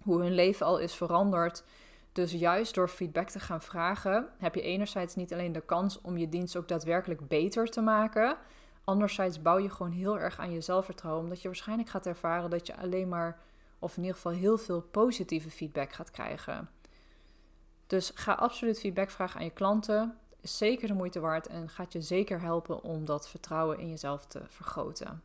hoe 0.02 0.22
hun 0.22 0.34
leven 0.34 0.66
al 0.66 0.78
is 0.78 0.94
veranderd. 0.94 1.64
Dus 2.12 2.32
juist 2.32 2.74
door 2.74 2.88
feedback 2.88 3.28
te 3.28 3.40
gaan 3.40 3.62
vragen, 3.62 4.28
heb 4.38 4.54
je 4.54 4.62
enerzijds 4.62 5.14
niet 5.14 5.32
alleen 5.32 5.52
de 5.52 5.60
kans 5.60 6.00
om 6.00 6.16
je 6.16 6.28
dienst 6.28 6.56
ook 6.56 6.68
daadwerkelijk 6.68 7.28
beter 7.28 7.66
te 7.66 7.80
maken. 7.80 8.36
Anderzijds 8.84 9.42
bouw 9.42 9.58
je 9.58 9.70
gewoon 9.70 9.92
heel 9.92 10.18
erg 10.18 10.38
aan 10.38 10.52
je 10.52 10.60
zelfvertrouwen, 10.60 11.22
omdat 11.22 11.42
je 11.42 11.48
waarschijnlijk 11.48 11.88
gaat 11.88 12.06
ervaren 12.06 12.50
dat 12.50 12.66
je 12.66 12.76
alleen 12.76 13.08
maar 13.08 13.38
of 13.80 13.96
in 13.96 14.02
ieder 14.02 14.16
geval 14.16 14.32
heel 14.32 14.58
veel 14.58 14.80
positieve 14.80 15.50
feedback 15.50 15.92
gaat 15.92 16.10
krijgen. 16.10 16.70
Dus 17.86 18.10
ga 18.14 18.32
absoluut 18.32 18.80
feedback 18.80 19.10
vragen 19.10 19.38
aan 19.38 19.44
je 19.44 19.52
klanten. 19.52 20.18
Is 20.40 20.56
zeker 20.56 20.88
de 20.88 20.94
moeite 20.94 21.20
waard 21.20 21.46
en 21.46 21.68
gaat 21.68 21.92
je 21.92 22.00
zeker 22.00 22.40
helpen 22.40 22.82
om 22.82 23.04
dat 23.04 23.28
vertrouwen 23.28 23.78
in 23.78 23.88
jezelf 23.88 24.26
te 24.26 24.42
vergroten. 24.48 25.22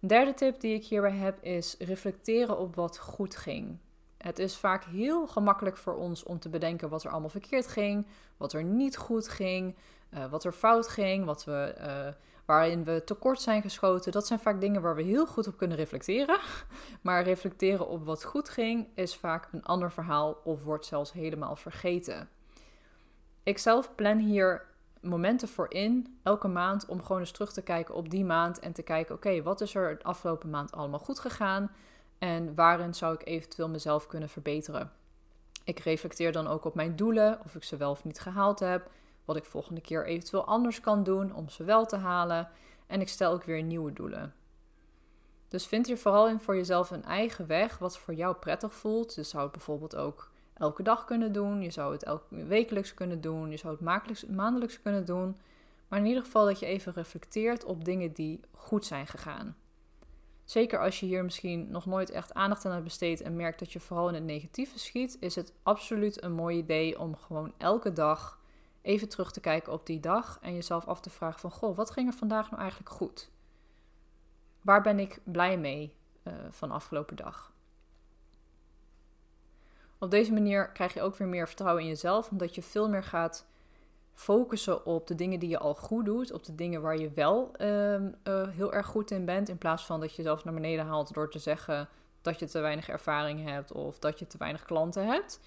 Een 0.00 0.08
derde 0.08 0.34
tip 0.34 0.60
die 0.60 0.74
ik 0.74 0.84
hierbij 0.84 1.16
heb 1.16 1.42
is 1.42 1.76
reflecteren 1.78 2.58
op 2.58 2.74
wat 2.74 2.98
goed 2.98 3.36
ging. 3.36 3.78
Het 4.16 4.38
is 4.38 4.56
vaak 4.56 4.84
heel 4.84 5.26
gemakkelijk 5.26 5.76
voor 5.76 5.94
ons 5.94 6.22
om 6.22 6.38
te 6.38 6.48
bedenken 6.48 6.88
wat 6.88 7.04
er 7.04 7.10
allemaal 7.10 7.28
verkeerd 7.28 7.66
ging, 7.66 8.06
wat 8.36 8.52
er 8.52 8.64
niet 8.64 8.96
goed 8.96 9.28
ging, 9.28 9.76
uh, 10.14 10.30
wat 10.30 10.44
er 10.44 10.52
fout 10.52 10.88
ging, 10.88 11.24
wat 11.24 11.44
we 11.44 11.74
uh, 11.78 12.14
waarin 12.50 12.84
we 12.84 13.04
tekort 13.04 13.40
zijn 13.40 13.62
geschoten. 13.62 14.12
Dat 14.12 14.26
zijn 14.26 14.38
vaak 14.38 14.60
dingen 14.60 14.82
waar 14.82 14.94
we 14.94 15.02
heel 15.02 15.26
goed 15.26 15.46
op 15.46 15.56
kunnen 15.56 15.76
reflecteren. 15.76 16.38
Maar 17.02 17.22
reflecteren 17.22 17.88
op 17.88 18.04
wat 18.04 18.24
goed 18.24 18.48
ging 18.48 18.88
is 18.94 19.16
vaak 19.16 19.48
een 19.52 19.64
ander 19.64 19.92
verhaal 19.92 20.40
of 20.44 20.64
wordt 20.64 20.86
zelfs 20.86 21.12
helemaal 21.12 21.56
vergeten. 21.56 22.28
Ik 23.42 23.58
zelf 23.58 23.94
plan 23.94 24.18
hier 24.18 24.66
momenten 25.00 25.48
voor 25.48 25.66
in, 25.72 26.18
elke 26.22 26.48
maand, 26.48 26.86
om 26.86 27.02
gewoon 27.02 27.20
eens 27.20 27.30
terug 27.30 27.52
te 27.52 27.62
kijken 27.62 27.94
op 27.94 28.10
die 28.10 28.24
maand 28.24 28.58
en 28.58 28.72
te 28.72 28.82
kijken: 28.82 29.14
oké, 29.14 29.42
wat 29.42 29.60
is 29.60 29.74
er 29.74 29.98
de 29.98 30.04
afgelopen 30.04 30.50
maand 30.50 30.72
allemaal 30.72 30.98
goed 30.98 31.18
gegaan 31.18 31.70
en 32.18 32.54
waarin 32.54 32.94
zou 32.94 33.14
ik 33.14 33.26
eventueel 33.26 33.68
mezelf 33.68 34.06
kunnen 34.06 34.28
verbeteren? 34.28 34.92
Ik 35.64 35.78
reflecteer 35.78 36.32
dan 36.32 36.46
ook 36.46 36.64
op 36.64 36.74
mijn 36.74 36.96
doelen, 36.96 37.40
of 37.44 37.54
ik 37.54 37.64
ze 37.64 37.76
wel 37.76 37.90
of 37.90 38.04
niet 38.04 38.20
gehaald 38.20 38.58
heb. 38.58 38.90
Wat 39.30 39.38
ik 39.38 39.44
volgende 39.44 39.80
keer 39.80 40.06
eventueel 40.06 40.44
anders 40.44 40.80
kan 40.80 41.02
doen 41.02 41.34
om 41.34 41.48
ze 41.48 41.64
wel 41.64 41.86
te 41.86 41.96
halen. 41.96 42.48
En 42.86 43.00
ik 43.00 43.08
stel 43.08 43.32
ook 43.32 43.44
weer 43.44 43.62
nieuwe 43.62 43.92
doelen. 43.92 44.34
Dus 45.48 45.66
vind 45.66 45.86
hier 45.86 45.98
vooral 45.98 46.28
in 46.28 46.40
voor 46.40 46.56
jezelf 46.56 46.90
een 46.90 47.04
eigen 47.04 47.46
weg 47.46 47.78
wat 47.78 47.98
voor 47.98 48.14
jou 48.14 48.34
prettig 48.34 48.74
voelt. 48.74 49.14
Je 49.14 49.22
zou 49.22 49.42
het 49.42 49.52
bijvoorbeeld 49.52 49.96
ook 49.96 50.30
elke 50.54 50.82
dag 50.82 51.04
kunnen 51.04 51.32
doen. 51.32 51.62
Je 51.62 51.70
zou 51.70 51.92
het 51.92 52.02
elke 52.02 52.44
wekelijks 52.44 52.94
kunnen 52.94 53.20
doen. 53.20 53.50
Je 53.50 53.56
zou 53.56 53.76
het 53.80 54.30
maandelijks 54.30 54.82
kunnen 54.82 55.04
doen. 55.04 55.36
Maar 55.88 55.98
in 55.98 56.06
ieder 56.06 56.22
geval 56.22 56.44
dat 56.44 56.58
je 56.58 56.66
even 56.66 56.92
reflecteert 56.92 57.64
op 57.64 57.84
dingen 57.84 58.12
die 58.12 58.40
goed 58.52 58.86
zijn 58.86 59.06
gegaan. 59.06 59.56
Zeker 60.44 60.80
als 60.80 61.00
je 61.00 61.06
hier 61.06 61.24
misschien 61.24 61.70
nog 61.70 61.86
nooit 61.86 62.10
echt 62.10 62.34
aandacht 62.34 62.64
aan 62.64 62.72
hebt 62.72 62.84
besteed 62.84 63.20
en 63.20 63.36
merkt 63.36 63.58
dat 63.58 63.72
je 63.72 63.80
vooral 63.80 64.08
in 64.08 64.14
het 64.14 64.24
negatieve 64.24 64.78
schiet, 64.78 65.16
is 65.20 65.34
het 65.34 65.52
absoluut 65.62 66.22
een 66.22 66.32
mooi 66.32 66.56
idee 66.58 66.98
om 66.98 67.16
gewoon 67.16 67.52
elke 67.58 67.92
dag 67.92 68.39
even 68.82 69.08
terug 69.08 69.32
te 69.32 69.40
kijken 69.40 69.72
op 69.72 69.86
die 69.86 70.00
dag 70.00 70.38
en 70.40 70.54
jezelf 70.54 70.86
af 70.86 71.00
te 71.00 71.10
vragen 71.10 71.40
van, 71.40 71.50
goh, 71.50 71.76
wat 71.76 71.90
ging 71.90 72.08
er 72.08 72.18
vandaag 72.18 72.50
nou 72.50 72.62
eigenlijk 72.62 72.90
goed? 72.90 73.30
Waar 74.62 74.82
ben 74.82 74.98
ik 74.98 75.20
blij 75.24 75.58
mee 75.58 75.94
uh, 76.24 76.34
van 76.50 76.70
afgelopen 76.70 77.16
dag? 77.16 77.52
Op 79.98 80.10
deze 80.10 80.32
manier 80.32 80.68
krijg 80.68 80.94
je 80.94 81.02
ook 81.02 81.16
weer 81.16 81.28
meer 81.28 81.46
vertrouwen 81.46 81.82
in 81.82 81.88
jezelf, 81.88 82.30
omdat 82.30 82.54
je 82.54 82.62
veel 82.62 82.88
meer 82.88 83.04
gaat 83.04 83.46
focussen 84.14 84.86
op 84.86 85.06
de 85.06 85.14
dingen 85.14 85.38
die 85.38 85.48
je 85.48 85.58
al 85.58 85.74
goed 85.74 86.04
doet, 86.04 86.32
op 86.32 86.44
de 86.44 86.54
dingen 86.54 86.82
waar 86.82 86.96
je 86.96 87.10
wel 87.10 87.50
uh, 87.60 88.48
heel 88.48 88.72
erg 88.72 88.86
goed 88.86 89.10
in 89.10 89.24
bent, 89.24 89.48
in 89.48 89.58
plaats 89.58 89.86
van 89.86 90.00
dat 90.00 90.10
je 90.10 90.16
jezelf 90.16 90.44
naar 90.44 90.54
beneden 90.54 90.86
haalt 90.86 91.14
door 91.14 91.30
te 91.30 91.38
zeggen 91.38 91.88
dat 92.22 92.38
je 92.38 92.46
te 92.46 92.60
weinig 92.60 92.88
ervaring 92.88 93.44
hebt 93.44 93.72
of 93.72 93.98
dat 93.98 94.18
je 94.18 94.26
te 94.26 94.38
weinig 94.38 94.64
klanten 94.64 95.06
hebt. 95.06 95.40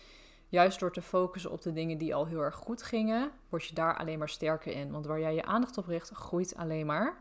Juist 0.54 0.80
door 0.80 0.92
te 0.92 1.02
focussen 1.02 1.52
op 1.52 1.62
de 1.62 1.74
dingen 1.74 1.98
die 1.98 2.16
al 2.16 2.26
heel 2.26 2.40
erg 2.40 2.56
goed 2.56 2.84
gingen, 2.84 3.32
word 3.50 3.66
je 3.66 3.76
daar 3.76 3.98
alleen 3.98 4.20
maar 4.20 4.30
sterker 4.30 4.72
in. 4.72 4.92
Want 4.92 5.06
waar 5.06 5.20
jij 5.20 5.36
je 5.36 5.46
aandacht 5.46 5.78
op 5.78 5.86
richt, 5.86 6.10
groeit 6.10 6.56
alleen 6.56 6.86
maar. 6.86 7.18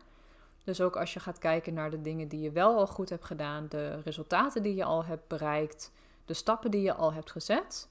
Dus 0.63 0.81
ook 0.81 0.95
als 0.95 1.13
je 1.13 1.19
gaat 1.19 1.37
kijken 1.37 1.73
naar 1.73 1.89
de 1.89 2.01
dingen 2.01 2.27
die 2.27 2.39
je 2.39 2.51
wel 2.51 2.77
al 2.77 2.87
goed 2.87 3.09
hebt 3.09 3.25
gedaan, 3.25 3.65
de 3.69 4.01
resultaten 4.01 4.63
die 4.63 4.75
je 4.75 4.83
al 4.83 5.05
hebt 5.05 5.27
bereikt, 5.27 5.91
de 6.25 6.33
stappen 6.33 6.71
die 6.71 6.81
je 6.81 6.93
al 6.93 7.13
hebt 7.13 7.31
gezet, 7.31 7.89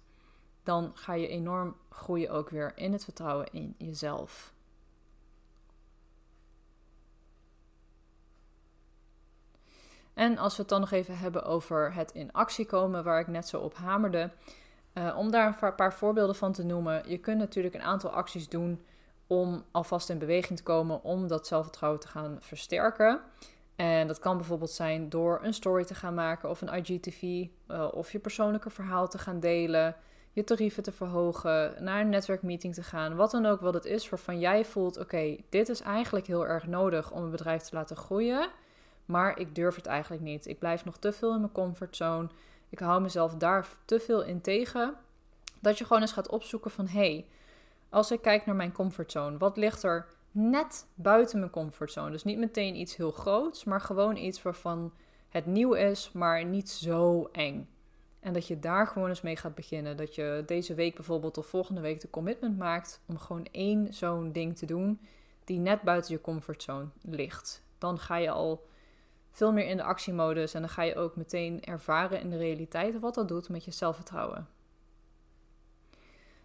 dan 0.63 0.91
ga 0.95 1.15
je 1.15 1.29
enorm 1.29 1.77
groeien 1.91 2.31
ook 2.31 2.51
weer 2.51 2.73
in 2.75 2.93
het 2.93 3.05
vertrouwen 3.05 3.53
in 3.53 3.75
jezelf. 3.79 4.53
En 10.15 10.39
als 10.39 10.57
we 10.57 10.61
het 10.61 10.71
dan 10.71 10.81
nog 10.81 10.91
even 10.91 11.19
hebben 11.19 11.45
over 11.45 11.95
het 11.95 12.13
in 12.13 12.33
actie 12.33 12.67
komen, 12.67 13.05
waar 13.05 13.21
ik 13.21 13.27
net 13.27 13.49
zo 13.49 13.61
op 13.61 13.75
hamerde. 13.75 14.31
Uh, 14.95 15.17
om 15.19 15.31
daar 15.31 15.59
een 15.61 15.75
paar 15.75 15.95
voorbeelden 15.95 16.37
van 16.37 16.53
te 16.53 16.65
noemen. 16.65 17.03
Je 17.07 17.19
kunt 17.19 17.39
natuurlijk 17.39 17.75
een 17.75 17.83
aantal 17.83 18.11
acties 18.11 18.49
doen 18.49 18.85
om 19.27 19.65
alvast 19.71 20.11
in 20.11 20.19
beweging 20.19 20.59
te 20.59 20.65
komen 20.65 21.03
om 21.05 21.29
dat 21.29 21.47
zelfvertrouwen 21.47 22.01
te 22.01 22.09
gaan 22.09 22.37
versterken. 22.41 23.21
En 23.77 24.07
dat 24.07 24.19
kan 24.19 24.37
bijvoorbeeld 24.37 24.71
zijn 24.71 25.09
door 25.09 25.41
een 25.43 25.55
story 25.55 25.85
te 25.85 25.95
gaan 25.95 26.15
maken 26.15 26.51
of 26.51 26.61
een 26.61 26.75
IGTV, 26.75 27.23
uh, 27.23 27.89
of 27.93 28.13
je 28.13 28.19
persoonlijke 28.19 28.71
verhaal 28.71 29.09
te 29.09 29.19
gaan 29.19 29.41
delen, 29.41 29.97
je 30.33 30.45
tarieven 30.45 30.83
te 30.83 30.93
verhogen, 30.93 31.85
naar 31.85 32.01
een 32.01 32.09
netwerkmeeting 32.09 32.75
te 32.75 32.83
gaan, 32.83 33.17
wat 33.17 33.31
dan 33.31 33.47
ook 33.47 33.61
wat 33.61 33.75
het 33.75 33.85
is 33.85 34.09
waarvan 34.09 34.39
jij 34.39 34.65
voelt: 34.65 34.99
oké, 34.99 35.37
dit 35.49 35.69
is 35.69 35.81
eigenlijk 35.81 36.27
heel 36.27 36.47
erg 36.47 36.67
nodig 36.67 37.11
om 37.11 37.23
een 37.23 37.31
bedrijf 37.31 37.63
te 37.63 37.75
laten 37.77 37.97
groeien, 37.97 38.51
maar 39.05 39.39
ik 39.39 39.55
durf 39.55 39.77
het 39.77 39.87
eigenlijk 39.87 40.23
niet. 40.23 40.47
Ik 40.47 40.59
blijf 40.59 40.85
nog 40.85 40.97
te 40.97 41.13
veel 41.13 41.35
in 41.35 41.41
mijn 41.41 41.53
comfortzone. 41.53 42.29
Ik 42.73 42.79
hou 42.79 43.03
mezelf 43.03 43.35
daar 43.35 43.69
te 43.85 44.01
veel 44.01 44.23
in 44.23 44.41
tegen. 44.41 44.95
Dat 45.61 45.79
je 45.79 45.85
gewoon 45.85 46.03
eens 46.03 46.13
gaat 46.13 46.29
opzoeken 46.29 46.71
van 46.71 46.87
hé, 46.87 46.99
hey, 46.99 47.27
als 47.89 48.11
ik 48.11 48.23
kijk 48.23 48.47
naar 48.47 48.55
mijn 48.55 48.73
comfortzone, 48.73 49.39
wat 49.39 49.57
ligt 49.57 49.83
er 49.83 50.07
net 50.31 50.87
buiten 50.95 51.39
mijn 51.39 51.51
comfortzone? 51.51 52.11
Dus 52.11 52.25
niet 52.25 52.39
meteen 52.39 52.77
iets 52.77 52.97
heel 52.97 53.11
groots, 53.11 53.65
maar 53.65 53.81
gewoon 53.81 54.17
iets 54.17 54.43
waarvan 54.43 54.93
het 55.29 55.47
nieuw 55.47 55.73
is, 55.73 56.13
maar 56.13 56.45
niet 56.45 56.71
zo 56.71 57.29
eng. 57.33 57.69
En 58.21 58.33
dat 58.33 58.47
je 58.47 58.59
daar 58.59 58.87
gewoon 58.87 59.09
eens 59.09 59.21
mee 59.21 59.37
gaat 59.37 59.55
beginnen. 59.55 59.97
Dat 59.97 60.15
je 60.15 60.43
deze 60.47 60.75
week 60.75 60.95
bijvoorbeeld 60.95 61.39
of 61.39 61.47
volgende 61.47 61.81
week 61.81 62.01
de 62.01 62.11
commitment 62.11 62.59
maakt 62.59 63.01
om 63.07 63.19
gewoon 63.19 63.47
één 63.51 63.95
zo'n 63.95 64.33
ding 64.33 64.57
te 64.57 64.67
doen 64.67 65.01
die 65.45 65.59
net 65.59 65.83
buiten 65.83 66.13
je 66.13 66.21
comfortzone 66.21 66.87
ligt. 67.03 67.63
Dan 67.79 67.99
ga 67.99 68.17
je 68.17 68.31
al 68.31 68.67
veel 69.33 69.53
meer 69.53 69.67
in 69.67 69.77
de 69.77 69.83
actiemodus 69.83 70.55
en 70.55 70.61
dan 70.61 70.71
ga 70.71 70.83
je 70.83 70.97
ook 70.97 71.17
meteen 71.17 71.65
ervaren 71.65 72.21
in 72.21 72.31
de 72.31 72.37
realiteit 72.37 73.01
wat 73.01 73.15
dat 73.15 73.29
doet 73.29 73.49
met 73.49 73.65
je 73.65 73.71
zelfvertrouwen. 73.71 74.49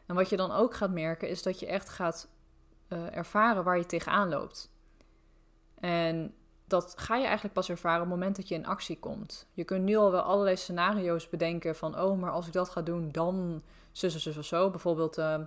En 0.05 0.15
wat 0.15 0.29
je 0.29 0.37
dan 0.37 0.51
ook 0.51 0.75
gaat 0.75 0.91
merken 0.91 1.29
is 1.29 1.43
dat 1.43 1.59
je 1.59 1.67
echt 1.67 1.89
gaat 1.89 2.27
uh, 2.89 3.15
ervaren 3.15 3.63
waar 3.63 3.77
je 3.77 3.85
tegenaan 3.85 4.29
loopt. 4.29 4.71
En 5.79 6.33
dat 6.65 6.93
ga 6.97 7.15
je 7.15 7.25
eigenlijk 7.25 7.53
pas 7.53 7.69
ervaren 7.69 8.01
op 8.01 8.09
het 8.09 8.15
moment 8.15 8.35
dat 8.35 8.47
je 8.47 8.55
in 8.55 8.65
actie 8.65 8.99
komt. 8.99 9.47
Je 9.53 9.63
kunt 9.63 9.83
nu 9.83 9.95
al 9.95 10.11
wel 10.11 10.21
allerlei 10.21 10.55
scenario's 10.55 11.29
bedenken 11.29 11.75
van, 11.75 11.99
oh, 11.99 12.19
maar 12.19 12.31
als 12.31 12.47
ik 12.47 12.53
dat 12.53 12.69
ga 12.69 12.81
doen, 12.81 13.11
dan 13.11 13.63
zus, 13.91 14.17
zus 14.17 14.37
of 14.37 14.45
zo. 14.45 14.69
Bijvoorbeeld, 14.69 15.17
uh, 15.17 15.39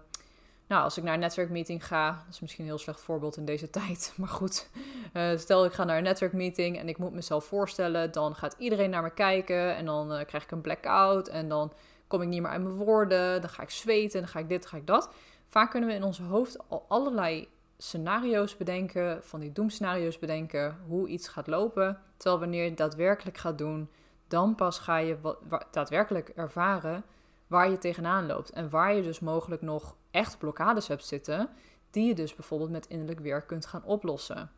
nou, 0.71 0.83
als 0.83 0.97
ik 0.97 1.05
naar 1.05 1.15
een 1.15 1.21
netwerkmeeting 1.21 1.87
ga, 1.87 2.11
dat 2.11 2.35
is 2.35 2.41
misschien 2.41 2.65
een 2.65 2.71
heel 2.71 2.79
slecht 2.79 3.01
voorbeeld 3.01 3.37
in 3.37 3.45
deze 3.45 3.71
tijd, 3.81 4.13
maar 4.17 4.29
goed. 4.29 4.69
Uh, 5.13 5.37
stel 5.37 5.65
ik 5.65 5.73
ga 5.73 5.85
naar 5.85 5.97
een 5.97 6.03
netwerkmeeting 6.03 6.79
en 6.79 6.89
ik 6.89 6.99
moet 6.99 7.13
mezelf 7.13 7.45
voorstellen, 7.45 8.13
dan 8.13 8.35
gaat 8.35 8.55
iedereen 8.59 8.91
naar 8.91 9.03
me 9.03 9.11
kijken 9.11 9.77
en 9.77 9.85
dan 9.85 10.13
uh, 10.13 10.25
krijg 10.25 10.45
ik 10.45 10.51
een 10.51 10.61
blackout 10.61 11.29
en 11.29 11.49
dan 11.49 11.73
kom 12.07 12.23
ik 12.23 12.29
niet 12.29 12.43
meer 12.43 12.51
uit 12.51 12.63
mijn 12.63 12.75
woorden, 12.75 13.41
dan 13.41 13.51
ga 13.51 13.63
ik 13.63 13.71
zweten, 13.71 14.21
dan 14.21 14.29
ga 14.29 14.39
ik 14.39 14.49
dit, 14.49 14.61
dan 14.61 14.71
ga 14.71 14.77
ik 14.77 14.87
dat. 14.87 15.11
Vaak 15.49 15.71
kunnen 15.71 15.89
we 15.89 15.95
in 15.95 16.05
ons 16.05 16.19
hoofd 16.19 16.69
al 16.69 16.85
allerlei 16.89 17.49
scenario's 17.79 18.57
bedenken, 18.57 19.25
van 19.25 19.41
die 19.41 19.53
doemscenario's 19.53 20.19
bedenken, 20.19 20.79
hoe 20.87 21.09
iets 21.09 21.29
gaat 21.29 21.47
lopen. 21.47 21.99
Terwijl 22.17 22.41
wanneer 22.41 22.65
je 22.65 22.75
daadwerkelijk 22.75 23.39
gaat 23.39 23.59
doen, 23.59 23.91
dan 24.29 24.55
pas 24.55 24.79
ga 24.79 24.97
je 24.97 25.37
daadwerkelijk 25.71 26.29
ervaren 26.29 27.05
waar 27.51 27.71
je 27.71 27.79
tegenaan 27.79 28.27
loopt. 28.27 28.51
En 28.51 28.71
waar 28.71 28.95
je 28.95 29.03
dus 29.03 29.21
mogelijk 29.21 29.63
nog 29.63 29.97
echt 30.11 30.39
blokkades 30.39 30.89
hebt 30.89 31.05
zitten, 31.05 31.49
die 31.91 32.07
je 32.07 32.15
dus 32.15 32.35
bijvoorbeeld 32.35 32.71
met 32.71 32.87
innerlijk 32.87 33.21
werk 33.21 33.47
kunt 33.47 33.67
gaan 33.67 33.85
oplossen. 33.85 34.51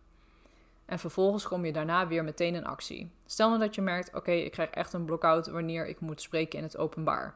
En 0.84 0.99
vervolgens 0.99 1.49
kom 1.49 1.64
je 1.64 1.72
daarna 1.72 2.06
weer 2.06 2.25
meteen 2.25 2.54
in 2.54 2.66
actie. 2.66 3.11
Stel 3.26 3.49
nou 3.49 3.61
dat 3.61 3.75
je 3.75 3.82
merkt, 3.82 4.14
oké, 4.14 4.30
ik 4.30 4.50
krijg 4.50 4.70
echt 4.70 4.92
een 4.92 5.04
blockout 5.04 5.46
wanneer 5.46 5.87
ik 5.87 6.00
moet 6.00 6.20
spreken 6.20 6.58
in 6.58 6.64
het 6.64 6.76
openbaar. 6.76 7.34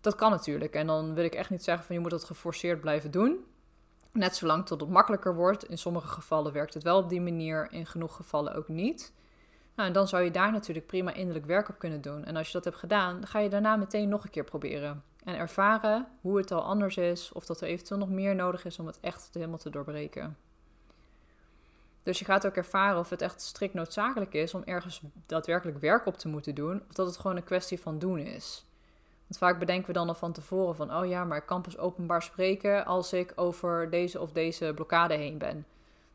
Dat 0.00 0.14
kan 0.14 0.30
natuurlijk. 0.30 0.74
En 0.74 0.86
dan 0.86 1.14
wil 1.14 1.24
ik 1.24 1.34
echt 1.34 1.50
niet 1.50 1.64
zeggen 1.64 1.86
van 1.86 1.94
je 1.94 2.00
moet 2.00 2.10
dat 2.10 2.24
geforceerd 2.24 2.80
blijven 2.80 3.10
doen. 3.10 3.44
Net 4.12 4.36
zolang 4.36 4.66
tot 4.66 4.80
het 4.80 4.90
makkelijker 4.90 5.34
wordt. 5.34 5.64
In 5.64 5.78
sommige 5.78 6.08
gevallen 6.08 6.52
werkt 6.52 6.74
het 6.74 6.82
wel 6.82 6.98
op 6.98 7.08
die 7.08 7.20
manier, 7.20 7.72
in 7.72 7.86
genoeg 7.86 8.16
gevallen 8.16 8.54
ook 8.54 8.68
niet. 8.68 9.12
Nou, 9.74 9.88
en 9.88 9.94
dan 9.94 10.08
zou 10.08 10.22
je 10.22 10.30
daar 10.30 10.52
natuurlijk 10.52 10.86
prima 10.86 11.12
innerlijk 11.12 11.46
werk 11.46 11.68
op 11.68 11.78
kunnen 11.78 12.00
doen. 12.00 12.24
En 12.24 12.36
als 12.36 12.46
je 12.46 12.52
dat 12.52 12.64
hebt 12.64 12.76
gedaan, 12.76 13.14
dan 13.14 13.26
ga 13.26 13.38
je 13.38 13.48
daarna 13.48 13.76
meteen 13.76 14.08
nog 14.08 14.24
een 14.24 14.30
keer 14.30 14.44
proberen. 14.44 15.02
En 15.24 15.36
ervaren 15.36 16.06
hoe 16.20 16.36
het 16.36 16.50
al 16.50 16.62
anders 16.62 16.96
is, 16.96 17.32
of 17.32 17.46
dat 17.46 17.60
er 17.60 17.68
eventueel 17.68 18.00
nog 18.00 18.08
meer 18.08 18.34
nodig 18.34 18.64
is 18.64 18.78
om 18.78 18.86
het 18.86 19.00
echt 19.00 19.30
helemaal 19.32 19.58
te 19.58 19.70
doorbreken. 19.70 20.36
Dus 22.02 22.18
je 22.18 22.24
gaat 22.24 22.46
ook 22.46 22.56
ervaren 22.56 22.98
of 22.98 23.10
het 23.10 23.22
echt 23.22 23.40
strikt 23.40 23.74
noodzakelijk 23.74 24.34
is 24.34 24.54
om 24.54 24.62
ergens 24.64 25.02
daadwerkelijk 25.26 25.78
werk 25.78 26.06
op 26.06 26.16
te 26.16 26.28
moeten 26.28 26.54
doen, 26.54 26.82
of 26.88 26.94
dat 26.94 27.06
het 27.06 27.16
gewoon 27.16 27.36
een 27.36 27.44
kwestie 27.44 27.80
van 27.80 27.98
doen 27.98 28.18
is. 28.18 28.66
Want 29.26 29.38
vaak 29.38 29.58
bedenken 29.58 29.86
we 29.86 29.92
dan 29.92 30.08
al 30.08 30.14
van 30.14 30.32
tevoren 30.32 30.76
van, 30.76 30.94
oh 30.96 31.06
ja, 31.06 31.24
maar 31.24 31.38
ik 31.38 31.46
kan 31.46 31.62
pas 31.62 31.78
openbaar 31.78 32.22
spreken 32.22 32.84
als 32.84 33.12
ik 33.12 33.32
over 33.36 33.90
deze 33.90 34.20
of 34.20 34.32
deze 34.32 34.72
blokkade 34.74 35.14
heen 35.14 35.38
ben. 35.38 35.66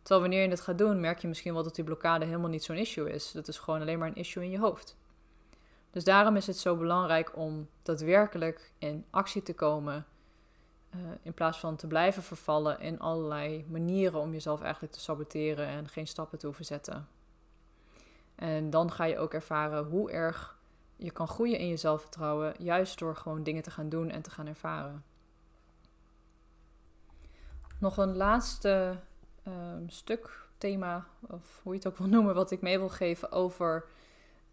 Terwijl 0.08 0.28
wanneer 0.28 0.46
je 0.46 0.54
het 0.54 0.62
gaat 0.62 0.78
doen, 0.78 1.00
merk 1.00 1.20
je 1.20 1.28
misschien 1.28 1.54
wel 1.54 1.64
dat 1.64 1.76
die 1.76 1.84
blokkade 1.84 2.26
helemaal 2.26 2.50
niet 2.50 2.64
zo'n 2.64 2.76
issue 2.76 3.12
is. 3.12 3.32
Dat 3.32 3.48
is 3.48 3.58
gewoon 3.58 3.82
alleen 3.82 4.00
maar 4.00 4.08
een 4.08 4.16
issue 4.16 4.44
in 4.44 4.50
je 4.50 4.60
hoofd. 4.60 4.98
Dus 5.92 6.04
daarom 6.04 6.36
is 6.36 6.48
het 6.48 6.58
zo 6.58 6.76
belangrijk 6.76 7.38
om 7.38 7.70
daadwerkelijk 7.84 8.72
in 8.78 9.06
actie 9.10 9.44
te 9.44 9.54
komen. 9.54 10.06
Uh, 10.96 11.02
in 11.22 11.34
plaats 11.34 11.60
van 11.60 11.76
te 11.76 11.88
blijven 11.88 12.24
vervallen 12.24 12.80
in 12.80 13.00
allerlei 13.00 13.66
manieren 13.70 14.20
om 14.20 14.32
jezelf 14.32 14.62
eigenlijk 14.62 14.94
te 14.94 15.00
saboteren 15.00 15.68
en 15.68 15.88
geen 15.88 16.08
stappen 16.08 16.40
te 16.40 16.46
hoeven 16.46 16.66
zetten. 16.66 17.08
En 18.36 18.70
dan 18.70 18.92
ga 18.92 19.04
je 19.04 19.18
ook 19.18 19.34
ervaren 19.34 19.86
hoe 19.86 20.12
erg 20.12 20.58
je 20.96 21.12
kan 21.12 21.28
groeien 21.28 21.60
in 21.60 21.68
je 21.68 21.78
zelfvertrouwen, 21.78 22.54
juist 22.60 23.00
door 23.00 23.16
gewoon 23.16 23.44
dingen 23.44 23.64
te 23.64 23.72
gaan 23.72 23.90
doen 23.90 24.10
en 24.10 24.22
te 24.22 24.32
gaan 24.32 24.48
ervaren. 24.48 25.04
Nog 27.80 27.98
een 27.98 28.16
laatste 28.16 29.00
um, 29.48 29.90
stuk, 29.90 30.48
thema, 30.58 31.08
of 31.28 31.60
hoe 31.64 31.72
je 31.74 31.78
het 31.78 31.88
ook 31.88 31.98
wil 31.98 32.08
noemen, 32.08 32.36
wat 32.36 32.52
ik 32.52 32.62
mee 32.62 32.78
wil 32.78 32.90
geven 32.90 33.32
over 33.32 33.86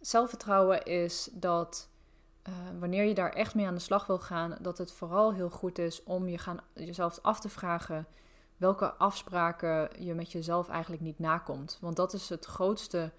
zelfvertrouwen, 0.01 0.85
is 0.85 1.29
dat 1.33 1.89
uh, 2.49 2.55
wanneer 2.79 3.05
je 3.05 3.15
daar 3.15 3.33
echt 3.33 3.55
mee 3.55 3.67
aan 3.67 3.75
de 3.75 3.81
slag 3.81 4.07
wil 4.07 4.19
gaan, 4.19 4.57
dat 4.61 4.79
het 4.79 4.93
vooral 4.93 5.35
heel 5.35 5.51
goed 5.51 5.79
is 5.79 6.03
om 6.03 6.29
je 6.29 6.39
gaan, 6.39 6.61
jezelf 6.75 7.19
af 7.23 7.41
te 7.41 7.49
vragen 7.49 8.07
welke 8.57 8.93
afspraken 8.93 9.89
je 9.99 10.15
met 10.15 10.33
jezelf 10.33 10.69
eigenlijk 10.69 11.03
niet 11.03 11.19
nakomt. 11.19 11.79
Want 11.81 11.97
dat 11.97 12.13
is 12.13 12.29
het 12.29 12.45
grootste 12.45 13.13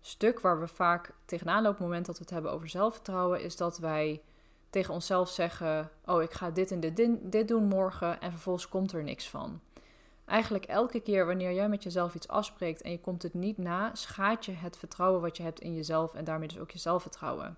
stuk 0.00 0.40
waar 0.40 0.60
we 0.60 0.68
vaak 0.68 1.12
tegenaan 1.24 1.62
lopen 1.62 1.70
op 1.70 1.76
het 1.78 1.86
moment 1.86 2.06
dat 2.06 2.16
we 2.16 2.22
het 2.22 2.32
hebben 2.32 2.52
over 2.52 2.68
zelfvertrouwen, 2.68 3.42
is 3.42 3.56
dat 3.56 3.78
wij 3.78 4.22
tegen 4.70 4.94
onszelf 4.94 5.28
zeggen: 5.28 5.90
Oh, 6.04 6.22
ik 6.22 6.32
ga 6.32 6.50
dit 6.50 6.70
en 6.70 6.80
dit 7.22 7.48
doen 7.48 7.64
morgen, 7.64 8.20
en 8.20 8.30
vervolgens 8.30 8.68
komt 8.68 8.92
er 8.92 9.02
niks 9.02 9.28
van. 9.28 9.60
Eigenlijk 10.30 10.64
elke 10.64 11.00
keer 11.00 11.26
wanneer 11.26 11.52
jij 11.52 11.68
met 11.68 11.82
jezelf 11.82 12.14
iets 12.14 12.28
afspreekt 12.28 12.82
en 12.82 12.90
je 12.90 13.00
komt 13.00 13.22
het 13.22 13.34
niet 13.34 13.58
na, 13.58 13.94
schaadt 13.94 14.44
je 14.44 14.52
het 14.52 14.76
vertrouwen 14.76 15.20
wat 15.20 15.36
je 15.36 15.42
hebt 15.42 15.60
in 15.60 15.74
jezelf 15.74 16.14
en 16.14 16.24
daarmee 16.24 16.48
dus 16.48 16.58
ook 16.58 16.70
je 16.70 16.78
zelfvertrouwen. 16.78 17.56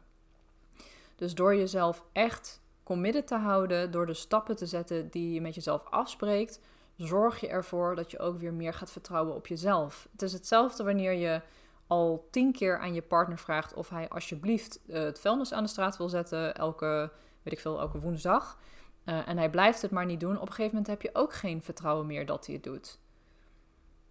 Dus 1.17 1.35
door 1.35 1.55
jezelf 1.55 2.05
echt 2.13 2.61
committed 2.83 3.27
te 3.27 3.37
houden, 3.37 3.91
door 3.91 4.07
de 4.07 4.15
stappen 4.15 4.57
te 4.57 4.67
zetten 4.67 5.11
die 5.11 5.33
je 5.33 5.41
met 5.41 5.55
jezelf 5.55 5.85
afspreekt, 5.91 6.61
zorg 6.97 7.41
je 7.41 7.49
ervoor 7.49 7.95
dat 7.95 8.11
je 8.11 8.19
ook 8.19 8.39
weer 8.39 8.53
meer 8.53 8.75
gaat 8.75 8.93
vertrouwen 8.93 9.35
op 9.35 9.47
jezelf. 9.47 10.09
Het 10.13 10.23
is 10.23 10.33
hetzelfde 10.33 10.85
wanneer 10.85 11.13
je 11.13 11.41
al 11.87 12.29
tien 12.31 12.53
keer 12.53 12.79
aan 12.79 12.95
je 12.95 13.03
partner 13.03 13.39
vraagt 13.39 13.75
of 13.75 13.89
hij 13.89 14.09
alsjeblieft 14.09 14.81
uh, 14.87 14.99
het 15.03 15.21
vuilnis 15.21 15.53
aan 15.53 15.63
de 15.63 15.69
straat 15.69 15.97
wil 15.97 16.09
zetten, 16.09 16.55
elke, 16.55 17.11
weet 17.43 17.55
ik 17.55 17.61
veel, 17.61 17.81
elke 17.81 18.01
woensdag. 18.01 18.59
Uh, 19.05 19.29
en 19.29 19.39
hij 19.39 19.51
blijft 19.51 19.83
het 19.83 19.91
maar 19.91 20.07
niet 20.07 20.21
doen. 20.21 20.37
Op 20.37 20.41
een 20.41 20.55
gegeven 20.55 20.71
moment 20.71 20.87
heb 20.87 21.03
je 21.03 21.11
ook 21.13 21.35
geen 21.35 21.63
vertrouwen 21.63 22.07
meer 22.07 22.27
dat 22.27 22.47
hij 22.47 22.55
het 22.55 22.65
doet. 22.65 22.99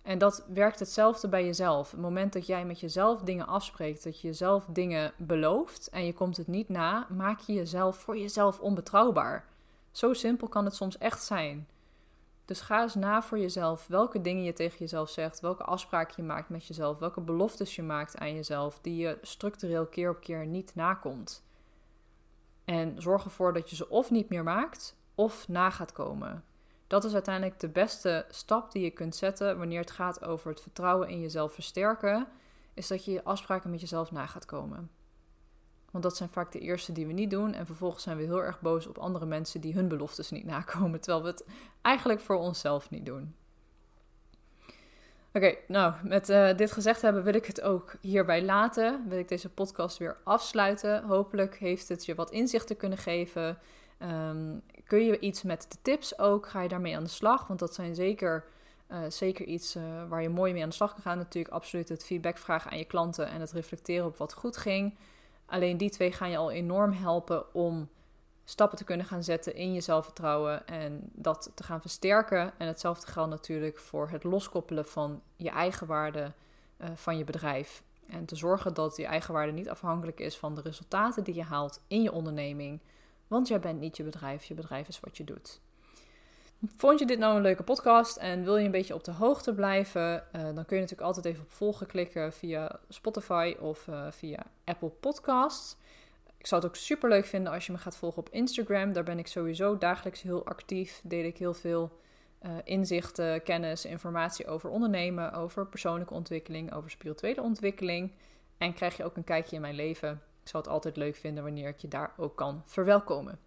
En 0.02 0.18
dat 0.18 0.46
werkt 0.54 0.80
hetzelfde 0.80 1.28
bij 1.28 1.46
jezelf. 1.46 1.92
Het 1.92 2.00
moment 2.00 2.34
dat 2.34 2.46
jij 2.46 2.66
met 2.66 2.80
jezelf 2.80 3.22
dingen 3.22 3.48
afspreekt, 3.48 4.04
dat 4.04 4.22
je 4.22 4.28
jezelf 4.28 4.66
dingen 4.66 5.14
belooft 5.18 5.90
en 5.90 6.06
je 6.06 6.14
komt 6.14 6.38
het 6.38 6.48
niet 6.48 6.70
na, 6.70 7.08
maak 7.10 7.40
je 7.40 7.54
jezelf 7.54 7.98
voor 7.98 8.18
jezelf 8.18 8.60
onbetrouwbaar. 8.60 9.46
Zo 9.92 10.14
simpel 10.14 10.48
kan 10.48 10.66
het 10.66 10.76
soms 10.76 10.98
echt 10.98 11.24
zijn. 11.24 11.68
Dus 12.46 12.62
ga 12.62 12.82
eens 12.82 12.96
na 12.96 13.22
voor 13.22 13.40
jezelf 13.40 13.88
welke 13.88 14.22
dingen 14.22 14.44
je 14.44 14.54
tegen 14.54 14.78
jezelf 14.78 15.10
zegt, 15.10 15.40
welke 15.40 15.64
afspraken 15.64 16.14
je 16.18 16.24
maakt 16.24 16.50
met 16.50 16.68
jezelf, 16.68 17.00
welke 17.00 17.22
beloftes 17.22 17.76
je 17.76 17.84
maakt 17.84 18.18
aan 18.18 18.36
jezelf 18.36 18.80
die 18.82 18.96
je 18.96 19.18
structureel 19.22 19.86
keer 19.86 20.10
op 20.10 20.20
keer 20.20 20.46
niet 20.46 20.76
nakomt. 20.76 21.44
En 22.72 23.02
zorg 23.02 23.24
ervoor 23.24 23.54
dat 23.54 23.70
je 23.70 23.76
ze 23.76 23.90
of 23.90 24.12
niet 24.12 24.30
meer 24.30 24.44
maakt 24.44 24.96
of 25.16 25.48
na 25.48 25.70
gaat 25.70 25.92
komen. 25.92 26.44
Dat 26.88 27.04
is 27.04 27.14
uiteindelijk 27.14 27.60
de 27.60 27.70
beste 27.70 28.26
stap 28.30 28.72
die 28.72 28.84
je 28.84 28.90
kunt 28.90 29.16
zetten 29.16 29.58
wanneer 29.58 29.80
het 29.80 29.92
gaat 29.92 30.24
over 30.24 30.50
het 30.50 30.62
vertrouwen 30.62 31.10
in 31.10 31.20
jezelf 31.20 31.54
versterken, 31.54 32.28
is 32.74 32.88
dat 32.88 33.06
je 33.06 33.12
je 33.12 33.24
afspraken 33.24 33.70
met 33.70 33.82
jezelf 33.82 34.12
na 34.12 34.26
gaat 34.26 34.46
komen. 34.46 34.90
Want 35.92 36.04
dat 36.04 36.18
zijn 36.18 36.30
vaak 36.30 36.52
de 36.52 36.60
eerste 36.60 36.92
die 36.92 37.08
we 37.08 37.14
niet 37.14 37.30
doen. 37.30 37.54
En 37.54 37.66
vervolgens 37.66 38.04
zijn 38.04 38.18
we 38.18 38.24
heel 38.24 38.44
erg 38.44 38.62
boos 38.62 38.88
op 38.88 38.98
andere 38.98 39.26
mensen 39.26 39.62
die 39.62 39.74
hun 39.74 39.88
beloftes 39.88 40.32
niet 40.32 40.46
nakomen. 40.46 41.02
Terwijl 41.02 41.24
we 41.24 41.30
het 41.30 41.46
eigenlijk 41.82 42.22
voor 42.22 42.36
onszelf 42.36 42.90
niet 42.90 43.06
doen. 43.06 43.36
Oké, 45.34 45.56
nou, 45.68 45.94
met 46.04 46.30
uh, 46.30 46.56
dit 46.56 46.72
gezegd 46.72 47.02
hebben 47.02 47.24
wil 47.24 47.36
ik 47.36 47.46
het 47.46 47.62
ook 47.62 47.96
hierbij 48.02 48.44
laten. 48.44 49.06
Wil 49.08 49.18
ik 49.18 49.28
deze 49.28 49.50
podcast 49.50 49.98
weer 49.98 50.18
afsluiten. 50.24 51.04
Hopelijk 51.04 51.58
heeft 51.58 51.90
het 51.90 52.06
je 52.06 52.16
wat 52.16 52.32
inzichten 52.32 52.78
kunnen 52.78 52.98
geven. 52.98 53.58
Um, 54.30 54.62
kun 54.86 55.06
je 55.06 55.20
iets 55.20 55.44
met 55.44 55.66
de 55.70 55.78
tips 55.82 56.20
ook? 56.20 56.48
Ga 56.48 56.62
je 56.62 56.70
daarmee 56.70 56.96
aan 56.96 57.04
de 57.04 57.10
slag? 57.10 57.48
Want 57.48 57.60
dat 57.60 57.74
zijn 57.74 57.96
zeker 57.96 58.44
Uh, 58.92 58.98
zeker 59.08 59.46
iets 59.46 59.76
uh, 59.76 59.84
waar 60.10 60.22
je 60.22 60.30
mooi 60.30 60.54
mee 60.54 60.64
aan 60.64 60.70
de 60.70 60.76
slag 60.76 60.94
kan 60.94 61.02
gaan. 61.02 61.18
Natuurlijk 61.18 61.54
absoluut 61.54 61.90
het 61.90 62.06
feedback 62.06 62.38
vragen 62.38 62.72
aan 62.72 62.78
je 62.78 62.86
klanten 62.86 63.28
en 63.28 63.42
het 63.42 63.52
reflecteren 63.52 64.06
op 64.06 64.18
wat 64.18 64.34
goed 64.34 64.58
ging. 64.58 64.98
Alleen 65.46 65.78
die 65.78 65.90
twee 65.90 66.12
gaan 66.12 66.30
je 66.30 66.38
al 66.38 66.52
enorm 66.52 66.92
helpen 66.92 67.54
om 67.54 67.90
stappen 68.44 68.78
te 68.78 68.84
kunnen 68.84 69.06
gaan 69.06 69.24
zetten 69.24 69.56
in 69.56 69.74
je 69.74 69.82
zelfvertrouwen 69.82 70.68
en 70.68 71.10
dat 71.14 71.52
te 71.56 71.64
gaan 71.64 71.82
versterken. 71.82 72.54
En 72.58 72.68
hetzelfde 72.68 73.12
geldt 73.12 73.30
natuurlijk 73.30 73.80
voor 73.80 74.10
het 74.10 74.24
loskoppelen 74.24 74.86
van 74.86 75.22
je 75.36 75.50
eigen 75.50 75.88
waarde 75.88 76.32
uh, 76.82 76.88
van 76.96 77.18
je 77.18 77.24
bedrijf. 77.24 77.84
En 78.08 78.26
te 78.26 78.36
zorgen 78.36 78.74
dat 78.74 78.98
je 78.98 79.06
eigen 79.06 79.34
waarde 79.34 79.52
niet 79.52 79.70
afhankelijk 79.70 80.20
is 80.20 80.38
van 80.38 80.56
de 80.56 80.62
resultaten 80.62 81.24
die 81.24 81.36
je 81.36 81.44
haalt 81.44 81.82
in 81.88 82.02
je 82.02 82.12
onderneming. 82.12 82.80
Want 83.28 83.48
jij 83.48 83.60
bent 83.60 83.80
niet 83.80 83.98
je 83.98 84.04
bedrijf, 84.04 84.44
je 84.44 84.54
bedrijf 84.54 84.88
is 84.88 85.00
wat 85.00 85.18
je 85.18 85.24
doet. 85.24 85.62
Vond 86.76 87.00
je 87.00 87.06
dit 87.06 87.20
nou 87.20 87.36
een 87.36 87.42
leuke 87.42 87.64
podcast 87.64 88.18
en 88.18 88.44
wil 88.44 88.58
je 88.58 88.66
een 88.66 88.72
beetje 88.72 88.94
op 88.94 89.04
de 89.04 89.12
hoogte 89.12 89.54
blijven? 89.54 90.28
Uh, 90.36 90.44
dan 90.44 90.66
kun 90.66 90.76
je 90.76 90.82
natuurlijk 90.82 91.02
altijd 91.02 91.26
even 91.26 91.44
op 91.44 91.52
volgen 91.52 91.88
klikken 91.88 92.34
via 92.34 92.80
Spotify 92.90 93.56
of 93.60 93.88
uh, 93.88 94.12
via 94.12 94.46
Apple 94.64 94.90
Podcasts. 94.90 95.78
Ik 96.42 96.48
zou 96.48 96.62
het 96.62 96.70
ook 96.70 96.76
super 96.76 97.10
leuk 97.10 97.26
vinden 97.26 97.54
als 97.54 97.66
je 97.66 97.72
me 97.72 97.78
gaat 97.78 97.98
volgen 97.98 98.20
op 98.20 98.30
Instagram. 98.30 98.94
Daar 98.94 99.04
ben 99.04 99.20
ik 99.20 99.28
sowieso 99.28 99.78
dagelijks 99.78 100.22
heel 100.22 100.46
actief. 100.46 101.02
Deel 101.04 101.24
ik 101.24 101.38
heel 101.38 101.54
veel 101.54 102.00
uh, 102.46 102.52
inzichten, 102.64 103.44
kennis, 103.44 103.86
informatie 103.86 104.48
over 104.48 104.70
ondernemen, 104.70 105.34
over 105.34 105.68
persoonlijke 105.68 106.14
ontwikkeling, 106.14 106.74
over 106.74 106.90
spirituele 106.90 107.42
ontwikkeling. 107.42 108.12
En 108.58 108.74
krijg 108.74 108.98
je 108.98 109.04
ook 109.04 109.18
een 109.18 109.24
kijkje 109.24 109.56
in 109.56 109.62
mijn 109.62 109.76
leven. 109.76 110.22
Ik 110.42 110.48
zou 110.50 110.64
het 110.64 110.72
altijd 110.72 110.98
leuk 110.98 111.16
vinden 111.16 111.44
wanneer 111.44 111.68
ik 111.68 111.78
je 111.78 111.88
daar 111.88 112.14
ook 112.18 112.36
kan 112.36 112.64
verwelkomen. 112.66 113.40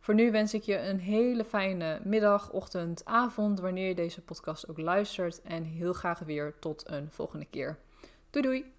Voor 0.00 0.14
nu 0.14 0.30
wens 0.30 0.54
ik 0.54 0.62
je 0.62 0.78
een 0.78 1.00
hele 1.00 1.44
fijne 1.44 2.00
middag, 2.04 2.50
ochtend, 2.50 3.04
avond, 3.04 3.60
wanneer 3.60 3.88
je 3.88 3.94
deze 3.94 4.22
podcast 4.22 4.68
ook 4.68 4.78
luistert. 4.78 5.42
En 5.42 5.64
heel 5.64 5.92
graag 5.92 6.18
weer 6.18 6.54
tot 6.58 6.90
een 6.90 7.10
volgende 7.10 7.46
keer. 7.50 7.78
Doei 8.30 8.44
doei! 8.44 8.76